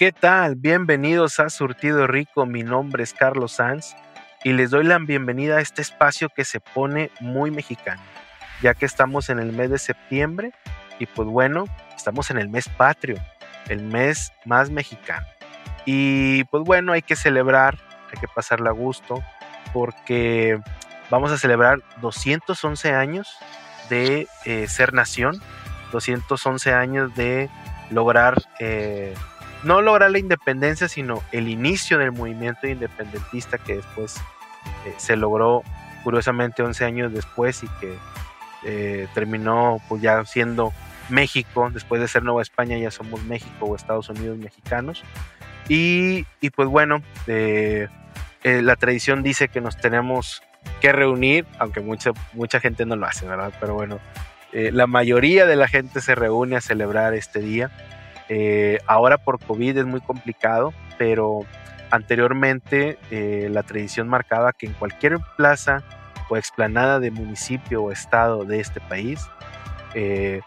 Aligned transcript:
¿Qué 0.00 0.12
tal? 0.12 0.54
Bienvenidos 0.54 1.40
a 1.40 1.50
Surtido 1.50 2.06
Rico. 2.06 2.46
Mi 2.46 2.62
nombre 2.62 3.02
es 3.02 3.12
Carlos 3.12 3.52
Sanz 3.52 3.94
y 4.42 4.54
les 4.54 4.70
doy 4.70 4.84
la 4.84 4.98
bienvenida 4.98 5.58
a 5.58 5.60
este 5.60 5.82
espacio 5.82 6.30
que 6.30 6.46
se 6.46 6.58
pone 6.58 7.10
muy 7.20 7.50
mexicano 7.50 8.00
ya 8.62 8.72
que 8.72 8.86
estamos 8.86 9.28
en 9.28 9.40
el 9.40 9.52
mes 9.52 9.68
de 9.68 9.78
septiembre 9.78 10.52
y 10.98 11.04
pues 11.04 11.28
bueno, 11.28 11.66
estamos 11.94 12.30
en 12.30 12.38
el 12.38 12.48
mes 12.48 12.66
patrio, 12.70 13.16
el 13.68 13.82
mes 13.82 14.32
más 14.46 14.70
mexicano. 14.70 15.26
Y 15.84 16.44
pues 16.44 16.64
bueno, 16.64 16.92
hay 16.92 17.02
que 17.02 17.14
celebrar, 17.14 17.76
hay 18.10 18.18
que 18.18 18.28
pasarla 18.34 18.70
a 18.70 18.72
gusto, 18.72 19.22
porque 19.74 20.58
vamos 21.10 21.30
a 21.30 21.36
celebrar 21.36 21.82
211 22.00 22.94
años 22.94 23.36
de 23.90 24.28
eh, 24.46 24.66
ser 24.66 24.94
nación, 24.94 25.42
211 25.92 26.72
años 26.72 27.14
de 27.14 27.50
lograr, 27.90 28.42
eh, 28.60 29.14
no 29.62 29.82
lograr 29.82 30.10
la 30.10 30.18
independencia, 30.18 30.88
sino 30.88 31.22
el 31.32 31.48
inicio 31.48 31.98
del 31.98 32.12
movimiento 32.12 32.66
independentista 32.66 33.58
que 33.58 33.76
después 33.76 34.16
eh, 34.86 34.94
se 34.96 35.16
logró 35.16 35.62
curiosamente 36.02 36.62
11 36.62 36.84
años 36.84 37.12
después 37.12 37.62
y 37.62 37.68
que 37.80 37.94
eh, 38.64 39.08
terminó 39.14 39.80
pues 39.88 40.00
ya 40.02 40.24
siendo 40.24 40.72
México, 41.08 41.70
después 41.72 42.00
de 42.00 42.08
ser 42.08 42.22
Nueva 42.22 42.42
España 42.42 42.78
ya 42.78 42.90
somos 42.90 43.22
México 43.24 43.66
o 43.66 43.76
Estados 43.76 44.08
Unidos 44.08 44.38
mexicanos. 44.38 45.02
Y, 45.68 46.24
pues 46.56 46.68
bueno, 46.68 47.00
eh, 47.28 47.86
la 48.42 48.74
tradición 48.74 49.22
dice 49.22 49.46
que 49.46 49.60
nos 49.60 49.76
tenemos 49.76 50.42
que 50.80 50.90
reunir, 50.90 51.46
aunque 51.60 51.80
mucha, 51.80 52.10
mucha 52.32 52.58
gente 52.58 52.84
no 52.86 52.96
lo 52.96 53.06
hace, 53.06 53.24
¿verdad? 53.24 53.52
Pero 53.60 53.74
bueno, 53.74 54.00
la 54.52 54.88
mayoría 54.88 55.46
de 55.46 55.54
la 55.54 55.68
gente 55.68 56.00
se 56.00 56.16
reúne 56.16 56.56
a 56.56 56.60
celebrar 56.60 57.14
este 57.14 57.38
día. 57.38 57.70
Ahora 58.86 59.18
por 59.18 59.38
COVID 59.44 59.78
es 59.78 59.86
muy 59.86 60.00
complicado, 60.00 60.72
pero 60.98 61.40
anteriormente 61.90 62.98
la 63.50 63.62
tradición 63.62 64.08
marcaba 64.08 64.52
que 64.52 64.66
en 64.66 64.72
cualquier 64.74 65.18
plaza 65.36 65.82
o 66.30 66.36
explanada 66.36 67.00
de 67.00 67.10
municipio 67.10 67.82
o 67.82 67.92
estado 67.92 68.44
de 68.44 68.60
este 68.60 68.80
país, 68.80 69.20
eh, 69.94 70.40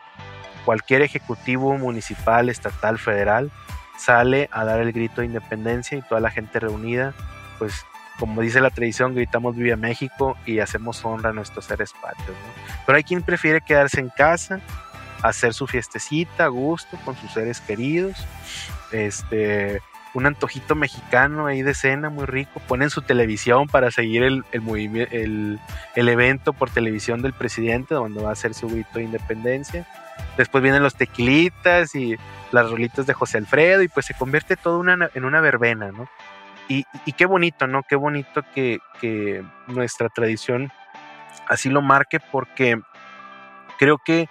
cualquier 0.66 1.02
ejecutivo 1.02 1.78
municipal, 1.78 2.50
estatal, 2.50 2.98
federal, 2.98 3.52
sale 3.98 4.50
a 4.52 4.64
dar 4.64 4.80
el 4.80 4.94
grito 4.94 5.22
de 5.22 5.28
independencia 5.28 5.98
y 5.98 6.02
toda 6.02 6.22
la 6.22 6.32
gente 6.32 6.60
reunida, 6.60 7.14
pues 7.60 7.86
como 8.18 8.42
dice 8.42 8.62
la 8.62 8.70
tradición, 8.70 9.16
gritamos 9.16 9.56
Viva 9.56 9.76
México 9.76 10.38
y 10.46 10.60
hacemos 10.60 11.04
honra 11.04 11.32
a 11.32 11.34
nuestros 11.34 11.66
seres 11.66 11.94
patrios. 12.02 12.38
Pero 12.86 12.96
hay 12.96 13.04
quien 13.04 13.24
prefiere 13.24 13.60
quedarse 13.60 14.00
en 14.00 14.10
casa, 14.10 14.62
hacer 15.24 15.54
su 15.54 15.66
fiestecita 15.66 16.46
a 16.46 16.50
gusto 16.50 16.98
con 17.04 17.16
sus 17.16 17.32
seres 17.32 17.62
queridos, 17.62 18.16
este, 18.92 19.82
un 20.14 20.28
antojito 20.28 20.76
mexicano 20.76 21.48
ahí 21.48 21.64
de 21.64 21.74
cena 21.74 22.10
muy 22.10 22.26
rico. 22.26 22.62
Ponen 22.68 22.90
su 22.90 23.02
televisión 23.02 23.68
para 23.68 23.90
seguir 23.90 24.22
el, 24.22 24.44
el, 24.52 25.60
evento 25.96 26.54
por 26.54 26.70
televisión 26.70 27.22
del 27.22 27.34
presidente, 27.34 27.96
donde 27.96 28.22
va 28.22 28.30
a 28.30 28.34
hacer 28.34 28.54
su 28.54 28.68
grito 28.68 29.00
de 29.00 29.06
independencia. 29.06 29.88
Después 30.38 30.62
vienen 30.62 30.84
los 30.84 30.96
tequilitas 30.96 31.96
y 31.96 32.18
las 32.52 32.70
rolitas 32.70 33.08
de 33.08 33.14
José 33.14 33.40
Alfredo, 33.40 33.82
y 33.82 33.88
pues 33.88 34.06
se 34.06 34.14
convierte 34.14 34.56
todo 34.56 34.80
una, 34.80 35.10
en 35.16 35.26
una 35.26 35.42
verbena, 35.42 35.92
¿no? 35.92 36.08
Y, 36.68 36.86
y, 37.06 37.14
qué 37.14 37.26
bonito, 37.26 37.68
¿no? 37.68 37.84
Qué 37.84 37.96
bonito 37.96 38.44
que, 38.54 38.80
que 39.02 39.44
nuestra 39.68 40.08
tradición 40.10 40.72
así 41.48 41.70
lo 41.70 41.82
marque, 41.82 42.20
porque 42.20 42.80
creo 43.78 43.98
que 43.98 44.30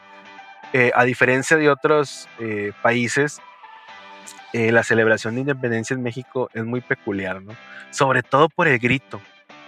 eh, 0.73 0.91
a 0.95 1.05
diferencia 1.05 1.57
de 1.57 1.69
otros 1.69 2.29
eh, 2.39 2.73
países, 2.81 3.41
eh, 4.55 4.73
la 4.73 4.83
celebración 4.83 5.35
de 5.35 5.43
independencia 5.43 5.95
en 5.95 6.03
México 6.03 6.49
es 6.55 6.65
muy 6.65 6.81
peculiar, 6.81 7.43
¿no? 7.43 7.55
Sobre 7.91 8.23
todo 8.23 8.49
por 8.49 8.69
el 8.69 8.79
grito. 8.79 9.21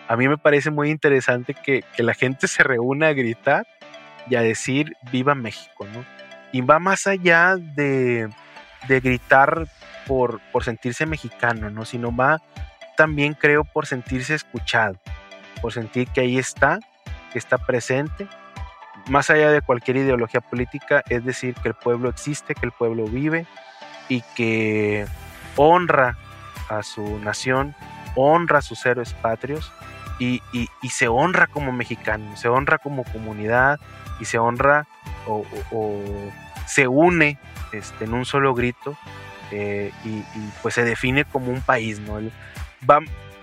A 0.08 0.16
mí 0.16 0.28
me 0.28 0.38
parece 0.38 0.70
muy 0.70 0.90
interesante 0.90 1.54
que, 1.54 1.84
la 1.98 2.14
gente 2.14 2.48
se 2.48 2.62
reúna 2.62 3.08
a 3.08 3.12
gritar 3.12 3.66
y 4.28 4.36
a 4.36 4.40
decir 4.40 4.94
viva 5.12 5.34
México, 5.34 5.86
¿no? 5.92 6.04
Y 6.52 6.62
va 6.62 6.78
más 6.78 7.06
allá 7.06 7.56
de, 7.56 8.30
gritar 8.88 9.66
por, 10.06 10.40
por 10.52 10.64
sentirse 10.64 11.04
mexicano, 11.04 11.68
¿no? 11.70 11.84
Sino 11.84 12.14
va 12.14 12.40
también 12.96 13.34
creo 13.34 13.64
por 13.64 13.86
sentirse 13.86 14.34
escuchado, 14.34 14.98
por 15.60 15.72
sentir 15.72 16.08
que 16.08 16.20
ahí 16.20 16.38
está, 16.38 16.78
que 17.32 17.38
está 17.38 17.58
presente, 17.58 18.28
más 19.08 19.30
allá 19.30 19.50
de 19.50 19.60
cualquier 19.60 19.98
ideología 19.98 20.40
política, 20.40 21.02
es 21.08 21.24
decir, 21.24 21.54
que 21.54 21.68
el 21.68 21.74
pueblo 21.74 22.08
existe, 22.08 22.54
que 22.54 22.66
el 22.66 22.72
pueblo 22.72 23.04
vive, 23.04 23.46
y 24.08 24.22
que 24.34 25.06
honra 25.56 26.16
a 26.68 26.82
su 26.82 27.18
nación, 27.20 27.74
honra 28.16 28.58
a 28.58 28.62
sus 28.62 28.84
héroes 28.86 29.12
patrios 29.14 29.72
y, 30.18 30.40
se 30.88 31.08
honra 31.08 31.46
como 31.46 31.72
mexicano, 31.72 32.36
se 32.36 32.48
honra 32.48 32.78
como 32.78 33.04
comunidad 33.04 33.80
y 34.20 34.24
se 34.24 34.38
honra 34.38 34.86
o, 35.26 35.44
se 36.66 36.88
une 36.88 37.38
este, 37.72 38.04
en 38.04 38.14
un 38.14 38.24
solo 38.24 38.54
grito 38.54 38.96
eh, 39.50 39.90
y, 40.04 40.22
pues 40.62 40.74
se 40.74 40.84
define 40.84 41.24
como 41.24 41.50
un 41.50 41.60
país, 41.60 42.00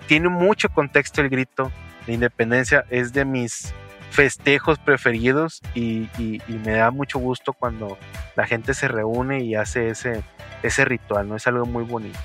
tiene 0.06 0.28
mucho 0.28 0.68
contexto 0.70 1.20
el 1.20 1.28
grito 1.28 1.70
de 2.06 2.14
independencia, 2.14 2.84
es 2.90 3.12
de 3.12 3.24
mis 3.24 3.72
festejos 4.12 4.78
preferidos 4.78 5.62
y, 5.74 6.08
me 6.48 6.72
da 6.72 6.90
mucho 6.90 7.18
gusto 7.18 7.54
cuando 7.54 7.98
la 8.36 8.46
gente 8.46 8.74
se 8.74 8.86
reúne 8.86 9.40
y 9.40 9.54
hace 9.54 9.88
ese, 9.88 10.22
ese 10.62 10.84
ritual, 10.84 11.28
¿no? 11.28 11.36
Es 11.36 11.46
algo 11.46 11.64
muy 11.64 11.84
bonito. 11.84 12.18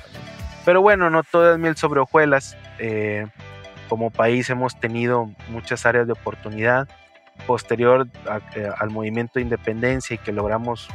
Pero 0.65 0.81
bueno, 0.81 1.09
no 1.09 1.23
todo 1.23 1.53
es 1.53 1.59
miel 1.59 1.77
sobre 1.77 2.01
hojuelas. 2.01 2.57
Eh, 2.77 3.25
como 3.87 4.11
país 4.11 4.49
hemos 4.49 4.77
tenido 4.79 5.31
muchas 5.49 5.85
áreas 5.85 6.07
de 6.07 6.13
oportunidad. 6.13 6.89
Posterior 7.45 8.07
eh, 8.55 8.69
al 8.77 8.89
movimiento 8.89 9.33
de 9.35 9.43
independencia 9.43 10.15
y 10.15 10.17
que 10.17 10.33
logramos 10.33 10.89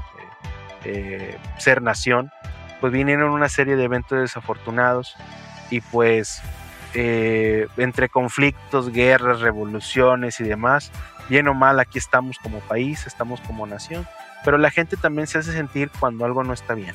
eh, 0.85 1.39
ser 1.57 1.81
nación, 1.81 2.31
pues 2.81 2.93
vinieron 2.93 3.31
una 3.31 3.49
serie 3.49 3.77
de 3.77 3.85
eventos 3.85 4.21
desafortunados 4.21 5.17
y 5.71 5.81
pues 5.81 6.43
eh, 6.95 7.69
entre 7.79 8.11
conflictos, 8.11 8.93
guerras, 8.93 9.41
revoluciones 9.41 10.41
y 10.41 10.45
demás, 10.45 10.93
bien 11.29 11.49
o 11.49 11.55
mal, 11.55 11.81
aquí 11.81 11.99
estamos 11.99 12.39
como 12.39 12.61
país, 12.61 13.07
estamos 13.07 13.41
como 13.41 13.67
nación, 13.67 14.07
pero 14.45 14.59
la 14.59 14.71
gente 14.71 14.99
también 14.99 15.27
se 15.27 15.39
hace 15.39 15.53
sentir 15.53 15.91
cuando 15.99 16.27
algo 16.27 16.45
no 16.45 16.53
está 16.53 16.75
bien, 16.75 16.95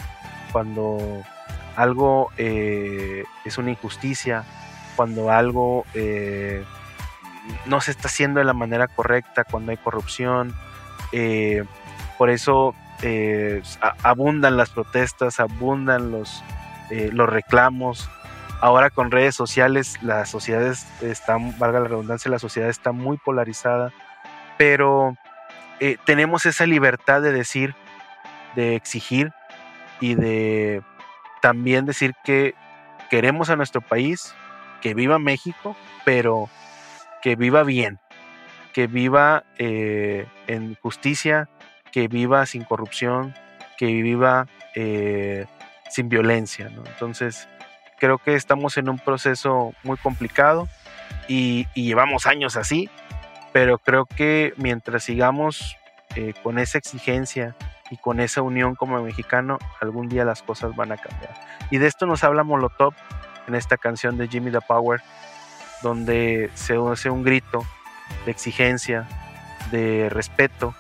cuando 0.52 1.24
algo 1.76 2.30
eh, 2.38 3.24
es 3.44 3.58
una 3.58 3.72
injusticia, 3.72 4.44
cuando 4.96 5.32
algo 5.32 5.86
eh, 5.96 6.64
no 7.66 7.82
se 7.82 7.90
está 7.90 8.08
haciendo 8.08 8.40
de 8.40 8.46
la 8.46 8.54
manera 8.54 8.88
correcta, 8.88 9.46
cuando 9.46 9.72
hay 9.72 9.78
corrupción. 9.78 10.54
por 12.20 12.30
eso 12.30 12.76
abundan 14.04 14.58
las 14.58 14.70
protestas, 14.70 15.40
abundan 15.40 16.12
los, 16.12 16.44
los 16.92 17.30
reclamos, 17.30 18.10
Ahora 18.60 18.90
con 18.90 19.12
redes 19.12 19.36
sociales 19.36 20.02
la 20.02 20.26
sociedad 20.26 20.64
está, 21.02 21.38
valga 21.58 21.80
la 21.80 21.88
redundancia, 21.88 22.32
la 22.32 22.40
sociedad 22.40 22.70
está 22.70 22.92
muy 22.92 23.18
polarizada, 23.18 23.94
pero 24.58 25.16
eh, 25.80 25.98
tenemos 26.06 26.48
esa 26.48 26.66
libertad 26.66 27.22
de 27.22 27.32
decir, 27.32 27.76
de 28.56 28.76
exigir 28.76 29.32
y 30.00 30.16
de 30.16 30.82
también 31.42 31.86
decir 31.86 32.14
que 32.24 32.56
queremos 33.12 33.52
a 33.52 33.56
nuestro 33.56 33.82
país, 33.82 34.34
que 34.82 34.96
viva 34.96 35.20
México, 35.20 35.76
pero 36.04 36.50
que 37.22 37.36
viva 37.36 37.62
bien, 37.62 38.00
que 38.74 38.88
viva 38.88 39.44
eh, 39.60 40.26
en 40.48 40.76
justicia, 40.82 41.48
que 41.92 42.08
viva 42.08 42.46
sin 42.48 42.64
corrupción, 42.64 43.36
que 43.78 43.86
viva 43.86 44.48
eh, 44.74 45.46
sin 45.90 46.10
violencia. 46.10 46.72
Entonces, 46.86 47.48
Creo 48.00 48.18
que 48.18 48.36
estamos 48.36 48.78
en 48.78 48.90
un 48.90 49.00
proceso 49.00 49.74
muy 49.84 49.98
complicado 49.98 50.68
y, 51.28 51.68
llevamos 51.74 52.28
años 52.28 52.56
así, 52.56 52.90
pero 53.54 53.78
creo 53.80 54.06
que 54.06 54.54
mientras 54.58 55.04
sigamos 55.04 55.76
eh, 56.16 56.34
con 56.44 56.60
esa 56.60 56.78
exigencia 56.78 57.56
y 57.90 57.98
con 57.98 58.20
esa 58.20 58.42
unión 58.42 58.76
como 58.76 59.02
mexicano 59.02 59.58
algún 59.82 60.10
día 60.10 60.26
las 60.26 60.44
cosas 60.44 60.76
van 60.76 60.92
a 60.92 60.98
cambiar. 60.98 61.34
Y 61.72 61.78
de 61.78 61.88
esto 61.88 62.06
nos 62.06 62.24
habla 62.24 62.44
Molotov 62.44 62.94
en 63.48 63.56
esta 63.56 63.78
canción 63.78 64.18
de 64.18 64.28
Jimmy 64.28 64.52
the 64.52 64.62
Power, 64.62 65.02
donde 65.82 66.52
se 66.54 66.76
hace 66.76 67.10
un 67.10 67.24
grito 67.24 67.66
de 68.26 68.32
exigencia, 68.32 69.08
de 69.72 70.10
respeto 70.10 70.76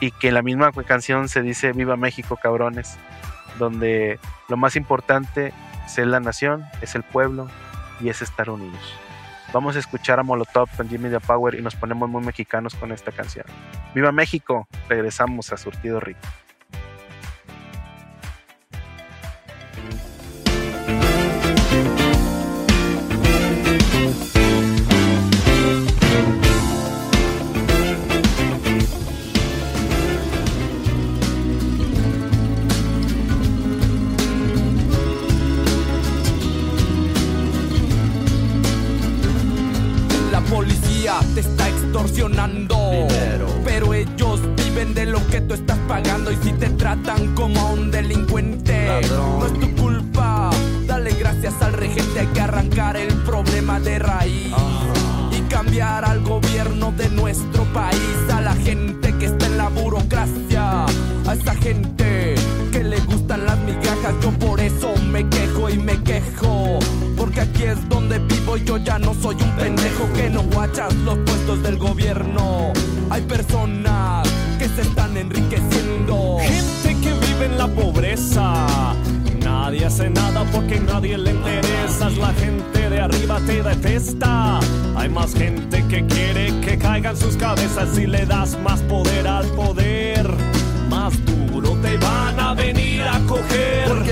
y 0.00 0.10
que 0.12 0.28
en 0.28 0.34
la 0.34 0.42
misma 0.42 0.72
canción 0.72 1.28
se 1.28 1.42
dice 1.42 1.72
Viva 1.72 1.96
México 1.96 2.38
cabrones, 2.42 2.96
donde 3.58 4.18
lo 4.48 4.56
más 4.56 4.76
importante 4.76 5.52
es 5.98 6.06
la 6.06 6.20
nación, 6.20 6.66
es 6.80 6.94
el 6.94 7.02
pueblo 7.02 7.48
y 8.00 8.08
es 8.08 8.22
estar 8.22 8.50
unidos. 8.50 8.80
Vamos 9.52 9.74
a 9.74 9.80
escuchar 9.80 10.20
a 10.20 10.22
Molotov 10.22 10.68
con 10.76 10.88
Jimmy 10.88 11.10
the 11.10 11.18
Power 11.18 11.56
y 11.56 11.62
nos 11.62 11.74
ponemos 11.74 12.08
muy 12.08 12.22
mexicanos 12.22 12.74
con 12.74 12.92
esta 12.92 13.10
canción. 13.10 13.46
¡Viva 13.94 14.12
México! 14.12 14.68
Regresamos 14.88 15.52
a 15.52 15.56
Surtido 15.56 15.98
Rico. 15.98 16.20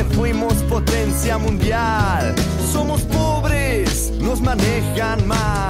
Fuimos 0.05 0.55
potencia 0.65 1.39
mundial 1.39 2.35
somos 2.73 3.01
pobres, 3.03 4.13
nos 4.21 4.41
manejan 4.41 5.27
mal. 5.27 5.68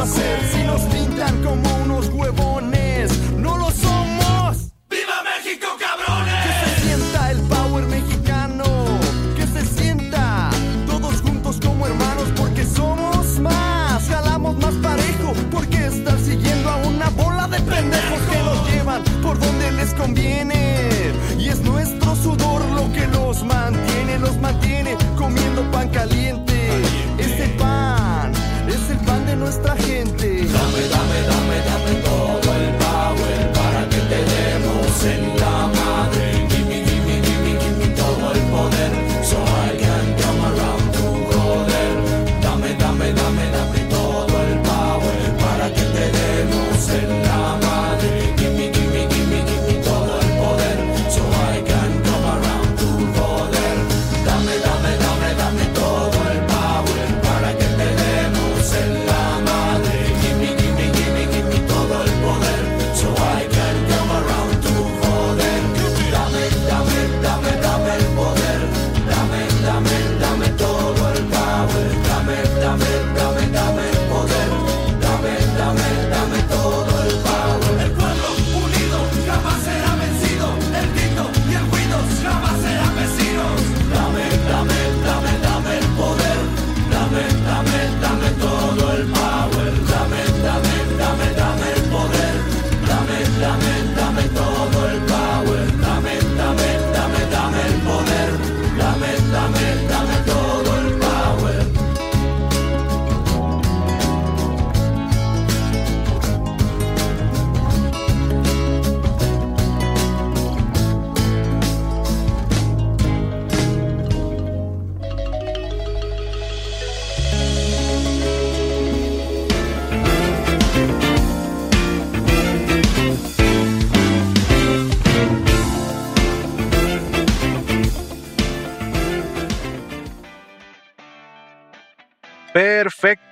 possa 0.00 0.14
ser. 0.14 0.59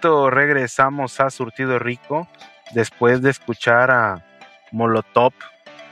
Regresamos 0.02 1.20
a 1.20 1.30
Surtido 1.30 1.78
Rico 1.78 2.28
después 2.72 3.20
de 3.20 3.30
escuchar 3.30 3.90
a 3.90 4.24
Molotov 4.70 5.32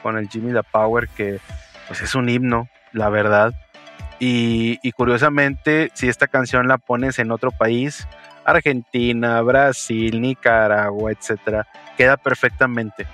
con 0.02 0.16
el 0.16 0.28
Jimmy 0.28 0.52
the 0.52 0.62
Power, 0.62 1.08
que 1.08 1.40
pues 1.88 2.00
es 2.02 2.14
un 2.14 2.28
himno, 2.28 2.68
la 2.92 3.08
verdad. 3.08 3.52
Y, 4.18 4.78
y, 4.82 4.92
curiosamente, 4.92 5.90
si 5.92 6.08
esta 6.08 6.26
canción 6.26 6.68
la 6.68 6.78
pones 6.78 7.18
en 7.18 7.30
otro 7.32 7.50
país, 7.50 8.06
Argentina, 8.46 9.42
Brasil, 9.42 10.20
Nicaragua, 10.20 11.10
etcétera, 11.10 11.66
queda 11.96 12.16
perfectamente. 12.16 13.06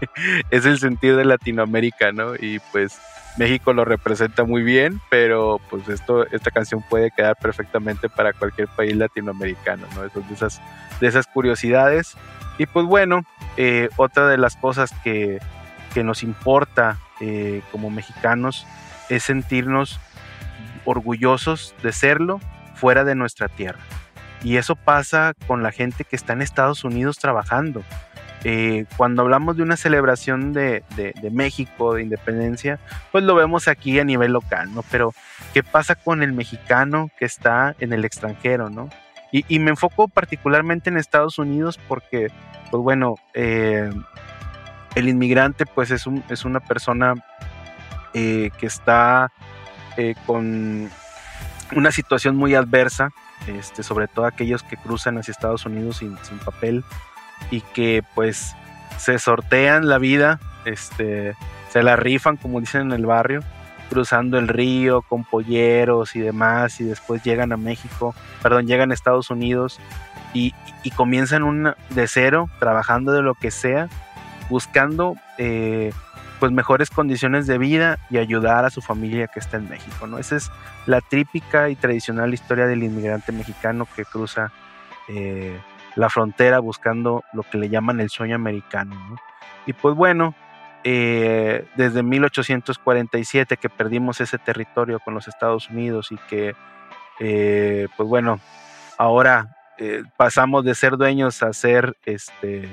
es 0.50 0.64
el 0.64 0.78
sentido 0.78 1.18
de 1.18 1.26
Latinoamérica, 1.26 2.10
¿no? 2.10 2.34
Y 2.34 2.58
pues 2.72 2.98
México 3.36 3.72
lo 3.72 3.84
representa 3.84 4.44
muy 4.44 4.62
bien, 4.62 5.00
pero 5.10 5.60
pues 5.70 5.88
esto, 5.88 6.26
esta 6.26 6.50
canción 6.50 6.82
puede 6.88 7.10
quedar 7.10 7.36
perfectamente 7.36 8.08
para 8.08 8.32
cualquier 8.32 8.68
país 8.68 8.96
latinoamericano, 8.96 9.86
¿no? 9.94 10.02
de 10.02 10.34
esas, 10.34 10.60
de 11.00 11.06
esas 11.06 11.26
curiosidades. 11.26 12.16
Y 12.58 12.66
pues 12.66 12.86
bueno, 12.86 13.22
eh, 13.56 13.90
otra 13.96 14.26
de 14.26 14.38
las 14.38 14.56
cosas 14.56 14.90
que, 15.04 15.38
que 15.94 16.02
nos 16.02 16.22
importa 16.22 16.98
eh, 17.20 17.62
como 17.70 17.90
mexicanos 17.90 18.66
es 19.08 19.22
sentirnos 19.22 20.00
orgullosos 20.84 21.74
de 21.82 21.92
serlo 21.92 22.40
fuera 22.74 23.04
de 23.04 23.14
nuestra 23.14 23.48
tierra. 23.48 23.80
Y 24.42 24.56
eso 24.56 24.76
pasa 24.76 25.34
con 25.46 25.62
la 25.62 25.72
gente 25.72 26.04
que 26.04 26.16
está 26.16 26.32
en 26.32 26.42
Estados 26.42 26.84
Unidos 26.84 27.18
trabajando. 27.18 27.82
Eh, 28.44 28.84
cuando 28.96 29.22
hablamos 29.22 29.56
de 29.56 29.64
una 29.64 29.76
celebración 29.76 30.52
de, 30.52 30.84
México, 31.32 31.94
de 31.94 32.02
independencia, 32.02 32.78
pues 33.10 33.24
lo 33.24 33.34
vemos 33.34 33.66
aquí 33.66 33.98
a 33.98 34.04
nivel 34.04 34.32
local, 34.32 34.72
¿no? 34.74 34.84
Pero, 34.90 35.12
¿qué 35.52 35.64
pasa 35.64 35.96
con 35.96 36.22
el 36.22 36.32
mexicano 36.32 37.10
que 37.18 37.24
está 37.24 37.74
en 37.80 37.92
el 37.92 38.04
extranjero, 38.04 38.70
¿no? 38.70 38.90
Y, 39.30 39.58
me 39.58 39.70
enfoco 39.70 40.08
particularmente 40.08 40.88
en 40.88 40.96
Estados 40.96 41.38
Unidos 41.38 41.78
porque, 41.86 42.28
pues 42.70 42.82
bueno, 42.82 43.16
eh, 43.34 43.90
el 44.94 45.08
inmigrante 45.08 45.66
pues 45.66 45.90
es, 45.90 46.06
un, 46.06 46.24
es 46.30 46.46
una 46.46 46.60
persona 46.60 47.14
eh, 48.14 48.50
que 48.58 48.66
está 48.66 49.30
con 50.26 50.88
una 51.74 51.90
situación 51.90 52.36
muy 52.36 52.54
adversa, 52.54 53.10
este, 53.46 53.82
sobre 53.82 54.08
todo 54.08 54.26
aquellos 54.26 54.62
que 54.62 54.76
cruzan 54.76 55.18
hacia 55.18 55.32
Estados 55.32 55.66
Unidos 55.66 55.98
sin, 55.98 56.16
papel 56.44 56.84
y 57.50 57.60
que 57.60 58.02
pues 58.14 58.54
se 58.98 59.18
sortean 59.18 59.88
la 59.88 59.98
vida, 59.98 60.40
este, 60.64 61.34
se 61.70 61.82
la 61.82 61.96
rifan 61.96 62.36
como 62.36 62.60
dicen 62.60 62.82
en 62.82 62.92
el 62.92 63.06
barrio, 63.06 63.42
cruzando 63.88 64.38
el 64.38 64.48
río 64.48 65.02
con 65.02 65.24
polleros 65.24 66.14
y 66.16 66.20
demás 66.20 66.80
y 66.80 66.84
después 66.84 67.22
llegan 67.22 67.52
a 67.52 67.56
México, 67.56 68.14
perdón, 68.42 68.66
llegan 68.66 68.90
a 68.90 68.94
Estados 68.94 69.30
Unidos 69.30 69.80
y, 70.34 70.54
comienzan 70.96 71.74
de 71.90 72.08
cero, 72.08 72.48
trabajando 72.58 73.12
de 73.12 73.20
lo 73.20 73.34
que 73.34 73.50
sea, 73.50 73.88
buscando 74.48 75.16
eh, 75.36 75.92
pues 76.38 76.52
mejores 76.52 76.90
condiciones 76.90 77.46
de 77.46 77.58
vida 77.58 77.98
y 78.10 78.18
ayudar 78.18 78.64
a 78.64 78.70
su 78.70 78.80
familia 78.80 79.26
que 79.26 79.40
está 79.40 79.56
en 79.56 79.68
México, 79.68 80.06
¿no? 80.06 80.18
Esa 80.18 80.36
es 80.36 80.50
la 80.86 81.00
típica 81.00 81.68
y 81.68 81.76
tradicional 81.76 82.32
historia 82.32 82.66
del 82.66 82.82
inmigrante 82.82 83.32
mexicano 83.32 83.86
que 83.96 84.04
cruza 84.04 84.52
eh, 85.08 85.58
la 85.96 86.08
frontera 86.08 86.60
buscando 86.60 87.24
lo 87.32 87.42
que 87.42 87.58
le 87.58 87.68
llaman 87.68 88.00
el 88.00 88.10
sueño 88.10 88.36
americano. 88.36 89.16
Y 89.66 89.72
pues 89.72 89.94
bueno, 89.94 90.34
eh, 90.84 91.66
desde 91.76 92.02
1847 92.02 93.56
que 93.56 93.68
perdimos 93.68 94.20
ese 94.20 94.38
territorio 94.38 95.00
con 95.00 95.14
los 95.14 95.26
Estados 95.26 95.68
Unidos 95.70 96.12
y 96.12 96.16
que, 96.28 96.54
eh, 97.18 97.88
pues 97.96 98.08
bueno, 98.08 98.40
ahora 98.96 99.54
pasamos 100.16 100.64
de 100.64 100.74
ser 100.74 100.96
dueños 100.96 101.40
a 101.44 101.52
ser 101.52 101.96
este, 102.04 102.68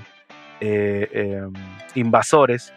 em, 0.60 1.54
invasores, 1.94 2.74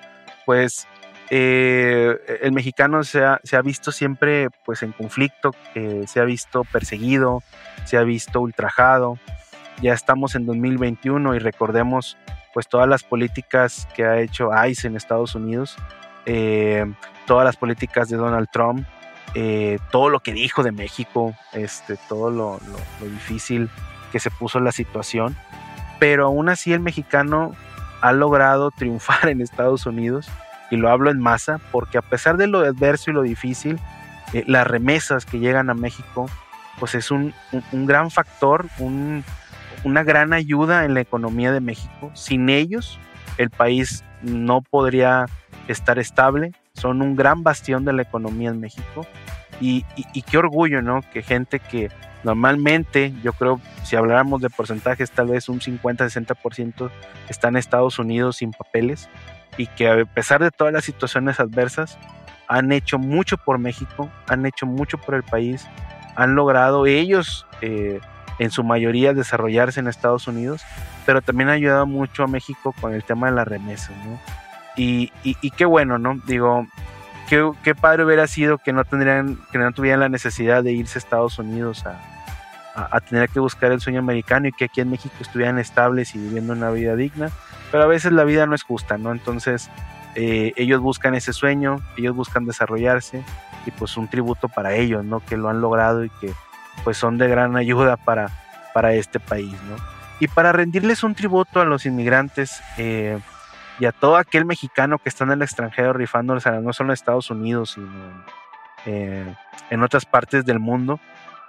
pues 0.48 0.86
el 1.28 2.52
mexicano 2.52 3.04
se 3.04 3.22
ha, 3.22 3.62
visto 3.62 3.92
siempre 3.92 4.48
pues 4.64 4.82
en 4.82 4.92
conflicto, 4.92 5.50
se 6.06 6.20
ha 6.20 6.24
visto 6.24 6.64
perseguido, 6.64 7.42
se 7.84 7.98
ha 7.98 8.02
visto 8.02 8.40
ultrajado, 8.40 9.18
ya 9.82 9.92
estamos 9.92 10.34
en 10.36 10.46
2021 10.46 11.34
y 11.34 11.38
recordemos 11.38 12.16
pues 12.54 12.66
todas 12.66 12.88
las 12.88 13.04
políticas 13.04 13.86
que 13.94 14.06
ha 14.06 14.20
hecho 14.20 14.48
ICE 14.66 14.86
en 14.86 14.96
Estados 14.96 15.34
Unidos, 15.34 15.76
eh, 16.24 16.90
todas 17.26 17.44
las 17.44 17.58
políticas 17.58 18.08
de 18.08 18.16
Donald 18.16 18.48
Trump, 18.50 18.86
eh, 19.34 19.78
todo 19.90 20.08
lo 20.08 20.20
que 20.20 20.32
dijo 20.32 20.62
de 20.62 20.72
México, 20.72 21.34
este, 21.52 21.98
todo 22.08 22.30
lo, 22.30 22.58
difícil 23.02 23.68
que 24.12 24.18
se 24.18 24.30
puso 24.30 24.60
la 24.60 24.72
situación, 24.72 25.36
pero 25.98 26.24
aún 26.24 26.48
así 26.48 26.72
el 26.72 26.80
mexicano 26.80 27.54
ha 28.00 28.12
logrado 28.12 28.70
triunfar 28.76 29.28
en 29.28 29.40
Estados 29.40 29.86
Unidos 29.86 30.28
y 30.70 30.76
lo 30.76 30.90
hablo 30.90 31.10
en 31.10 31.20
masa 31.20 31.60
porque 31.72 31.98
a 31.98 32.02
pesar 32.02 32.36
de 32.36 32.46
lo 32.46 32.60
adverso 32.60 33.10
y 33.10 33.14
lo 33.14 33.22
difícil, 33.22 33.78
eh, 34.32 34.44
las 34.46 34.66
remesas 34.66 35.24
que 35.24 35.38
llegan 35.38 35.70
a 35.70 35.74
México, 35.74 36.28
pues 36.78 36.94
es 36.94 37.10
un 37.10 37.32
gran 37.72 38.10
factor, 38.10 38.66
un, 38.78 39.24
una 39.84 40.02
gran 40.02 40.32
ayuda 40.32 40.84
en 40.84 40.94
la 40.94 41.00
economía 41.00 41.52
de 41.52 41.60
México. 41.60 42.10
Sin 42.14 42.48
ellos, 42.48 42.98
el 43.36 43.50
país 43.50 44.04
no 44.22 44.62
podría 44.62 45.26
estar 45.68 45.98
estable. 45.98 46.52
Son 46.74 47.02
un 47.02 47.16
gran 47.16 47.42
bastión 47.42 47.84
de 47.84 47.92
la 47.92 48.02
economía 48.02 48.50
en 48.50 48.60
México. 48.60 49.06
Y, 49.60 49.84
qué 50.22 50.38
orgullo, 50.38 50.82
¿no? 50.82 51.00
Que 51.12 51.22
gente 51.22 51.58
que 51.58 51.90
normalmente, 52.22 53.12
yo 53.22 53.32
creo, 53.32 53.60
si 53.84 53.96
habláramos 53.96 54.40
de 54.40 54.50
porcentajes, 54.50 55.10
tal 55.10 55.28
vez 55.28 55.48
un 55.48 55.60
50-60% 55.60 56.90
está 57.28 57.48
en 57.48 57.56
Estados 57.56 57.98
Unidos 57.98 58.36
sin 58.36 58.52
papeles 58.52 59.08
y 59.56 59.66
que 59.66 59.88
a 59.88 60.04
pesar 60.04 60.42
de 60.42 60.50
todas 60.50 60.72
las 60.72 60.84
situaciones 60.84 61.40
adversas, 61.40 61.98
han 62.48 62.72
hecho 62.72 62.98
mucho 62.98 63.36
por 63.36 63.58
México, 63.58 64.08
han 64.26 64.46
hecho 64.46 64.64
mucho 64.64 64.98
por 64.98 65.14
el 65.14 65.22
país, 65.22 65.66
han 66.16 66.34
logrado 66.34 66.86
ellos 66.86 67.46
eh, 67.60 68.00
en 68.38 68.50
su 68.50 68.64
mayoría 68.64 69.12
desarrollarse 69.12 69.80
en 69.80 69.88
Estados 69.88 70.26
Unidos, 70.28 70.62
pero 71.04 71.20
también 71.20 71.48
ha 71.48 71.52
ayudado 71.52 71.86
mucho 71.86 72.24
a 72.24 72.26
México 72.26 72.74
con 72.80 72.94
el 72.94 73.04
tema 73.04 73.28
de 73.28 73.36
la 73.36 73.44
remesa, 73.44 73.92
¿no? 74.04 74.18
Y, 74.76 75.12
y, 75.24 75.50
qué 75.50 75.64
bueno, 75.64 75.98
¿no? 75.98 76.20
Digo, 76.26 76.64
qué, 77.28 77.50
qué, 77.62 77.74
padre 77.74 78.04
hubiera 78.04 78.26
sido 78.26 78.58
que 78.58 78.72
no 78.72 78.84
tendrían, 78.84 79.38
que 79.52 79.58
no 79.58 79.70
tuvieran 79.72 80.00
la 80.00 80.08
necesidad 80.08 80.62
de 80.62 80.72
irse 80.72 80.98
a 80.98 81.00
Estados 81.00 81.38
Unidos 81.38 81.86
a, 81.86 82.00
a, 82.74 83.00
tener 83.00 83.28
que 83.28 83.40
buscar 83.40 83.72
el 83.72 83.80
sueño 83.80 83.98
americano 83.98 84.48
y 84.48 84.52
que 84.52 84.66
aquí 84.66 84.80
en 84.80 84.90
México 84.90 85.14
estuvieran 85.20 85.58
estables 85.58 86.14
y 86.14 86.18
viviendo 86.18 86.52
una 86.52 86.70
vida 86.70 86.96
digna, 86.96 87.30
pero 87.70 87.84
a 87.84 87.86
veces 87.86 88.12
la 88.12 88.24
vida 88.24 88.46
no 88.46 88.54
es 88.54 88.62
justa, 88.62 88.98
¿no? 88.98 89.12
Entonces, 89.12 89.70
eh, 90.14 90.52
ellos 90.56 90.80
buscan 90.80 91.14
ese 91.14 91.32
sueño, 91.32 91.80
ellos 91.96 92.14
buscan 92.14 92.46
desarrollarse 92.46 93.22
y 93.66 93.70
pues 93.70 93.96
un 93.96 94.08
tributo 94.08 94.48
para 94.48 94.74
ellos, 94.74 95.04
¿no? 95.04 95.20
Que 95.20 95.36
lo 95.36 95.48
han 95.48 95.60
logrado 95.60 96.04
y 96.04 96.10
que 96.20 96.32
pues 96.84 96.96
son 96.96 97.18
de 97.18 97.28
gran 97.28 97.56
ayuda 97.56 97.96
para, 97.96 98.30
para 98.72 98.94
este 98.94 99.20
país, 99.20 99.52
¿no? 99.68 99.76
Y 100.20 100.28
para 100.28 100.52
rendirles 100.52 101.04
un 101.04 101.14
tributo 101.14 101.60
a 101.60 101.64
los 101.64 101.86
inmigrantes 101.86 102.60
eh, 102.76 103.18
y 103.78 103.86
a 103.86 103.92
todo 103.92 104.16
aquel 104.16 104.44
mexicano 104.44 104.98
que 104.98 105.08
está 105.08 105.24
en 105.24 105.32
el 105.32 105.42
extranjero 105.42 105.92
rifándoles, 105.92 106.44
no 106.46 106.72
solo 106.72 106.90
en 106.90 106.94
Estados 106.94 107.30
Unidos, 107.30 107.72
sino 107.72 108.24
eh, 108.86 109.34
en 109.70 109.82
otras 109.82 110.04
partes 110.04 110.44
del 110.44 110.58
mundo, 110.58 111.00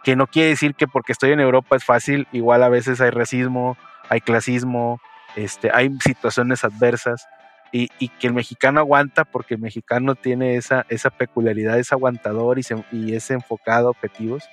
que 0.03 0.15
no 0.15 0.27
quiere 0.27 0.50
decir 0.50 0.75
que 0.75 0.88
porque 0.88 1.12
estoy 1.12 1.31
en 1.31 1.39
Europa 1.39 1.75
es 1.75 1.83
fácil, 1.83 2.27
igual 2.31 2.63
a 2.63 2.69
veces 2.69 3.01
hay 3.01 3.09
racismo, 3.09 3.77
hay 4.09 4.21
clasismo, 4.21 5.00
este, 5.36 5.71
hay 5.74 5.89
situaciones 6.00 6.63
adversas, 6.63 7.27
y, 7.71 7.88
que 7.88 8.25
el 8.25 8.33
mexicano 8.33 8.79
aguanta 8.79 9.25
porque 9.25 9.53
el 9.53 9.59
mexicano 9.59 10.15
tiene 10.15 10.55
esa, 10.55 10.88
esa 10.89 11.12
peculiaridad, 11.12 11.77
es 11.77 11.91
aguantador 11.91 12.57
y, 12.57 12.63
y 12.91 13.13
es 13.13 13.29
enfocado 13.29 13.88
a 13.88 13.91
objetivos. 13.91 14.50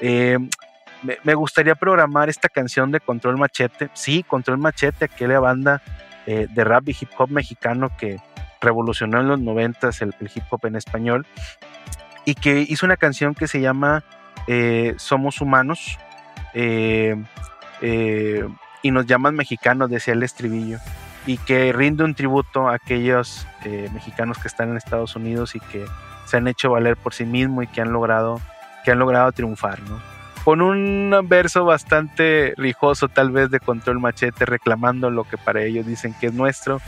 Eh, 0.00 0.36
me, 1.22 1.34
gustaría 1.34 1.74
programar 1.74 2.28
esta 2.28 2.48
canción 2.48 2.90
de 2.90 3.00
Control 3.00 3.36
Machete. 3.36 3.90
Sí, 3.92 4.22
Control 4.22 4.58
Machete, 4.58 5.04
aquella 5.04 5.40
banda 5.40 5.82
eh, 6.26 6.46
de 6.50 6.64
rap 6.64 6.88
y 6.88 6.96
hip 6.98 7.10
hop 7.18 7.30
mexicano 7.30 7.90
que 7.96 8.18
revolucionó 8.60 9.20
en 9.20 9.28
los 9.28 9.40
noventas 9.40 10.02
el, 10.02 10.14
hip 10.20 10.44
hop 10.50 10.66
en 10.66 10.76
español 10.76 11.26
y 12.24 12.34
que 12.34 12.60
hizo 12.60 12.86
una 12.86 12.96
canción 12.96 13.34
que 13.34 13.48
se 13.48 13.60
llama 13.60 14.04
eh, 14.46 14.94
Somos 14.98 15.40
Humanos 15.40 15.98
y 16.54 17.10
nos 18.90 19.06
llaman 19.06 19.34
mexicanos, 19.34 19.90
decía 19.90 20.14
el 20.14 20.22
estribillo 20.22 20.78
y 21.26 21.36
que 21.38 21.72
rinde 21.72 22.02
un 22.02 22.14
tributo 22.14 22.68
a 22.68 22.76
aquellos 22.76 23.46
mexicanos 23.92 24.38
que 24.38 24.48
están 24.48 24.70
en 24.70 24.78
Estados 24.78 25.16
Unidos 25.16 25.54
y 25.54 25.60
que 25.60 25.84
se 26.24 26.38
han 26.38 26.48
hecho 26.48 26.70
valer 26.70 26.96
por 26.96 27.12
sí 27.12 27.26
mismos 27.26 27.64
y 27.64 27.66
que 27.66 27.82
han 27.82 27.92
logrado 27.92 28.40
que 28.84 28.92
han 28.92 29.00
logrado 29.00 29.32
triunfar, 29.32 29.82
¿no? 29.82 30.15
Con 30.46 30.60
un 30.60 31.12
verso 31.24 31.64
bastante 31.64 32.54
rijoso 32.56 33.08
tal 33.08 33.32
vez 33.32 33.50
de 33.50 33.58
Control 33.58 33.98
Machete 33.98 34.46
reclamando 34.46 35.10
lo 35.10 35.24
que 35.24 35.36
para 35.36 35.64
ellos 35.64 35.84
dicen 35.84 36.14
que 36.20 36.28
es 36.28 36.34
nuestro 36.34 36.80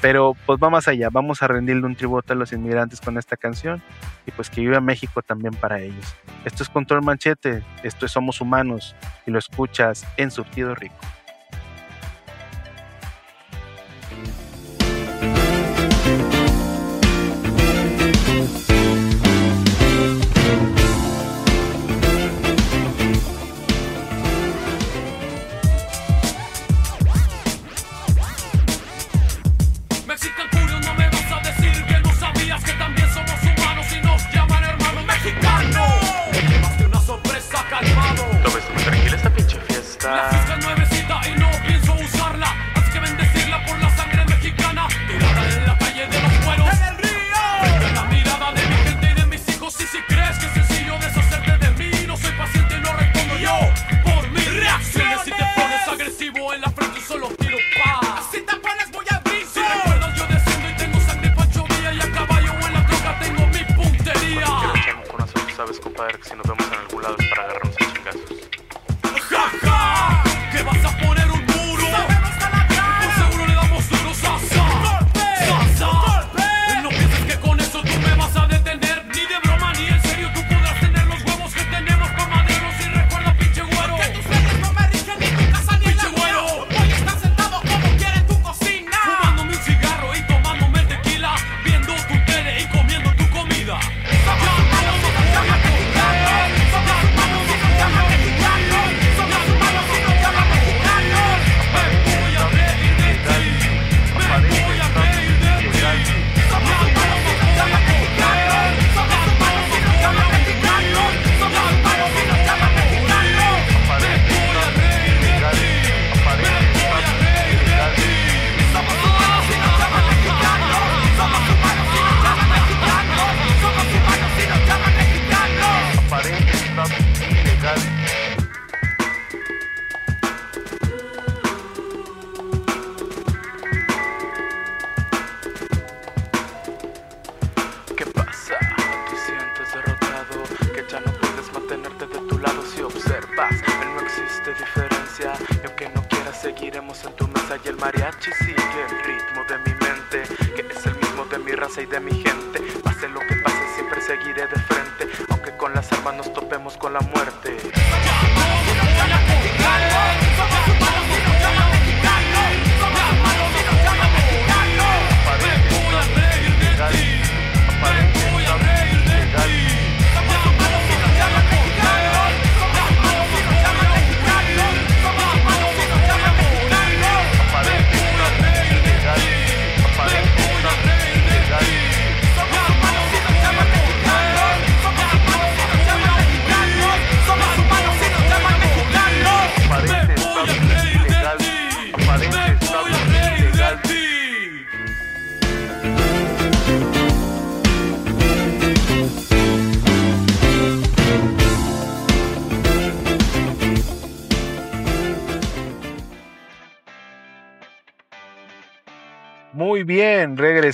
Pero 0.00 0.34
pues 0.46 0.58
vamos 0.58 0.88
allá, 0.88 1.10
vamos 1.12 1.42
a 1.42 1.46
rendirle 1.46 1.84
un 1.84 1.94
tributo 1.94 2.32
a 2.32 2.36
los 2.36 2.54
inmigrantes 2.54 3.02
con 3.02 3.18
esta 3.18 3.36
canción 3.36 3.82
y 4.24 4.30
pues 4.30 4.48
que 4.48 4.62
viva 4.62 4.80
México 4.80 5.20
también 5.20 5.52
para 5.52 5.80
ellos. 5.80 6.16
Esto 6.46 6.62
es 6.62 6.70
Control 6.70 7.02
Manchete, 7.02 7.62
esto 7.82 8.06
es 8.06 8.12
Somos 8.12 8.40
Humanos 8.40 8.96
y 9.26 9.30
lo 9.30 9.38
escuchas 9.38 10.06
en 10.16 10.30
Surtido 10.30 10.74
Rico. 10.74 10.96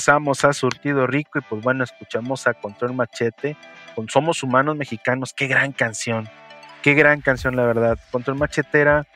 Regresamos 0.09 0.43
a 0.47 0.55
Surtido 0.55 1.07
Rico 1.07 1.39
y 1.39 1.43
pues 1.43 1.63
bueno, 1.63 1.85
escuchamos 1.85 2.47
a 2.47 2.55
Control 2.55 2.95
Machete 2.95 3.59
con 3.95 4.09
Somos 4.09 4.43
Humanos 4.43 4.75
Mexicanos. 4.75 5.35
Qué 5.35 5.49
gran 5.49 5.73
canción, 5.73 6.27
qué 6.83 6.95
gran 6.95 7.21
canción 7.21 7.57
la 7.57 7.67
verdad. 7.67 7.99
Control 8.11 8.39
Machete 8.39 8.81
era 8.81 9.07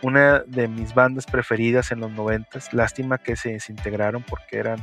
una 0.00 0.38
de 0.46 0.66
mis 0.66 0.94
bandas 0.94 1.26
preferidas 1.26 1.92
en 1.92 2.00
los 2.00 2.10
noventas. 2.12 2.72
Lástima 2.72 3.18
que 3.18 3.36
se 3.36 3.52
desintegraron 3.52 4.22
porque 4.22 4.56
eran 4.56 4.82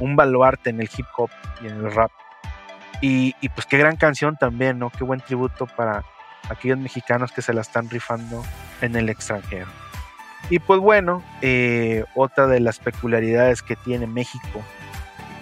un 0.00 0.16
baluarte 0.16 0.70
en 0.70 0.80
el 0.80 0.90
hip 0.92 1.06
hop 1.16 1.30
y 1.62 1.68
en 1.68 1.76
el 1.76 1.94
rap. 1.94 2.10
Y, 3.00 3.36
y 3.40 3.50
pues 3.50 3.66
qué 3.66 3.78
gran 3.78 3.94
canción 3.94 4.36
también, 4.36 4.80
¿no? 4.80 4.90
Qué 4.90 5.04
buen 5.04 5.20
tributo 5.20 5.68
para 5.76 6.04
aquellos 6.48 6.78
mexicanos 6.78 7.30
que 7.30 7.40
se 7.40 7.54
la 7.54 7.60
están 7.60 7.88
rifando 7.88 8.44
en 8.80 8.96
el 8.96 9.08
extranjero. 9.08 9.68
Y 10.50 10.58
pues 10.58 10.80
bueno, 10.80 11.22
eh, 11.40 12.04
otra 12.16 12.48
de 12.48 12.58
las 12.58 12.80
peculiaridades 12.80 13.62
que 13.62 13.76
tiene 13.76 14.08
México 14.08 14.60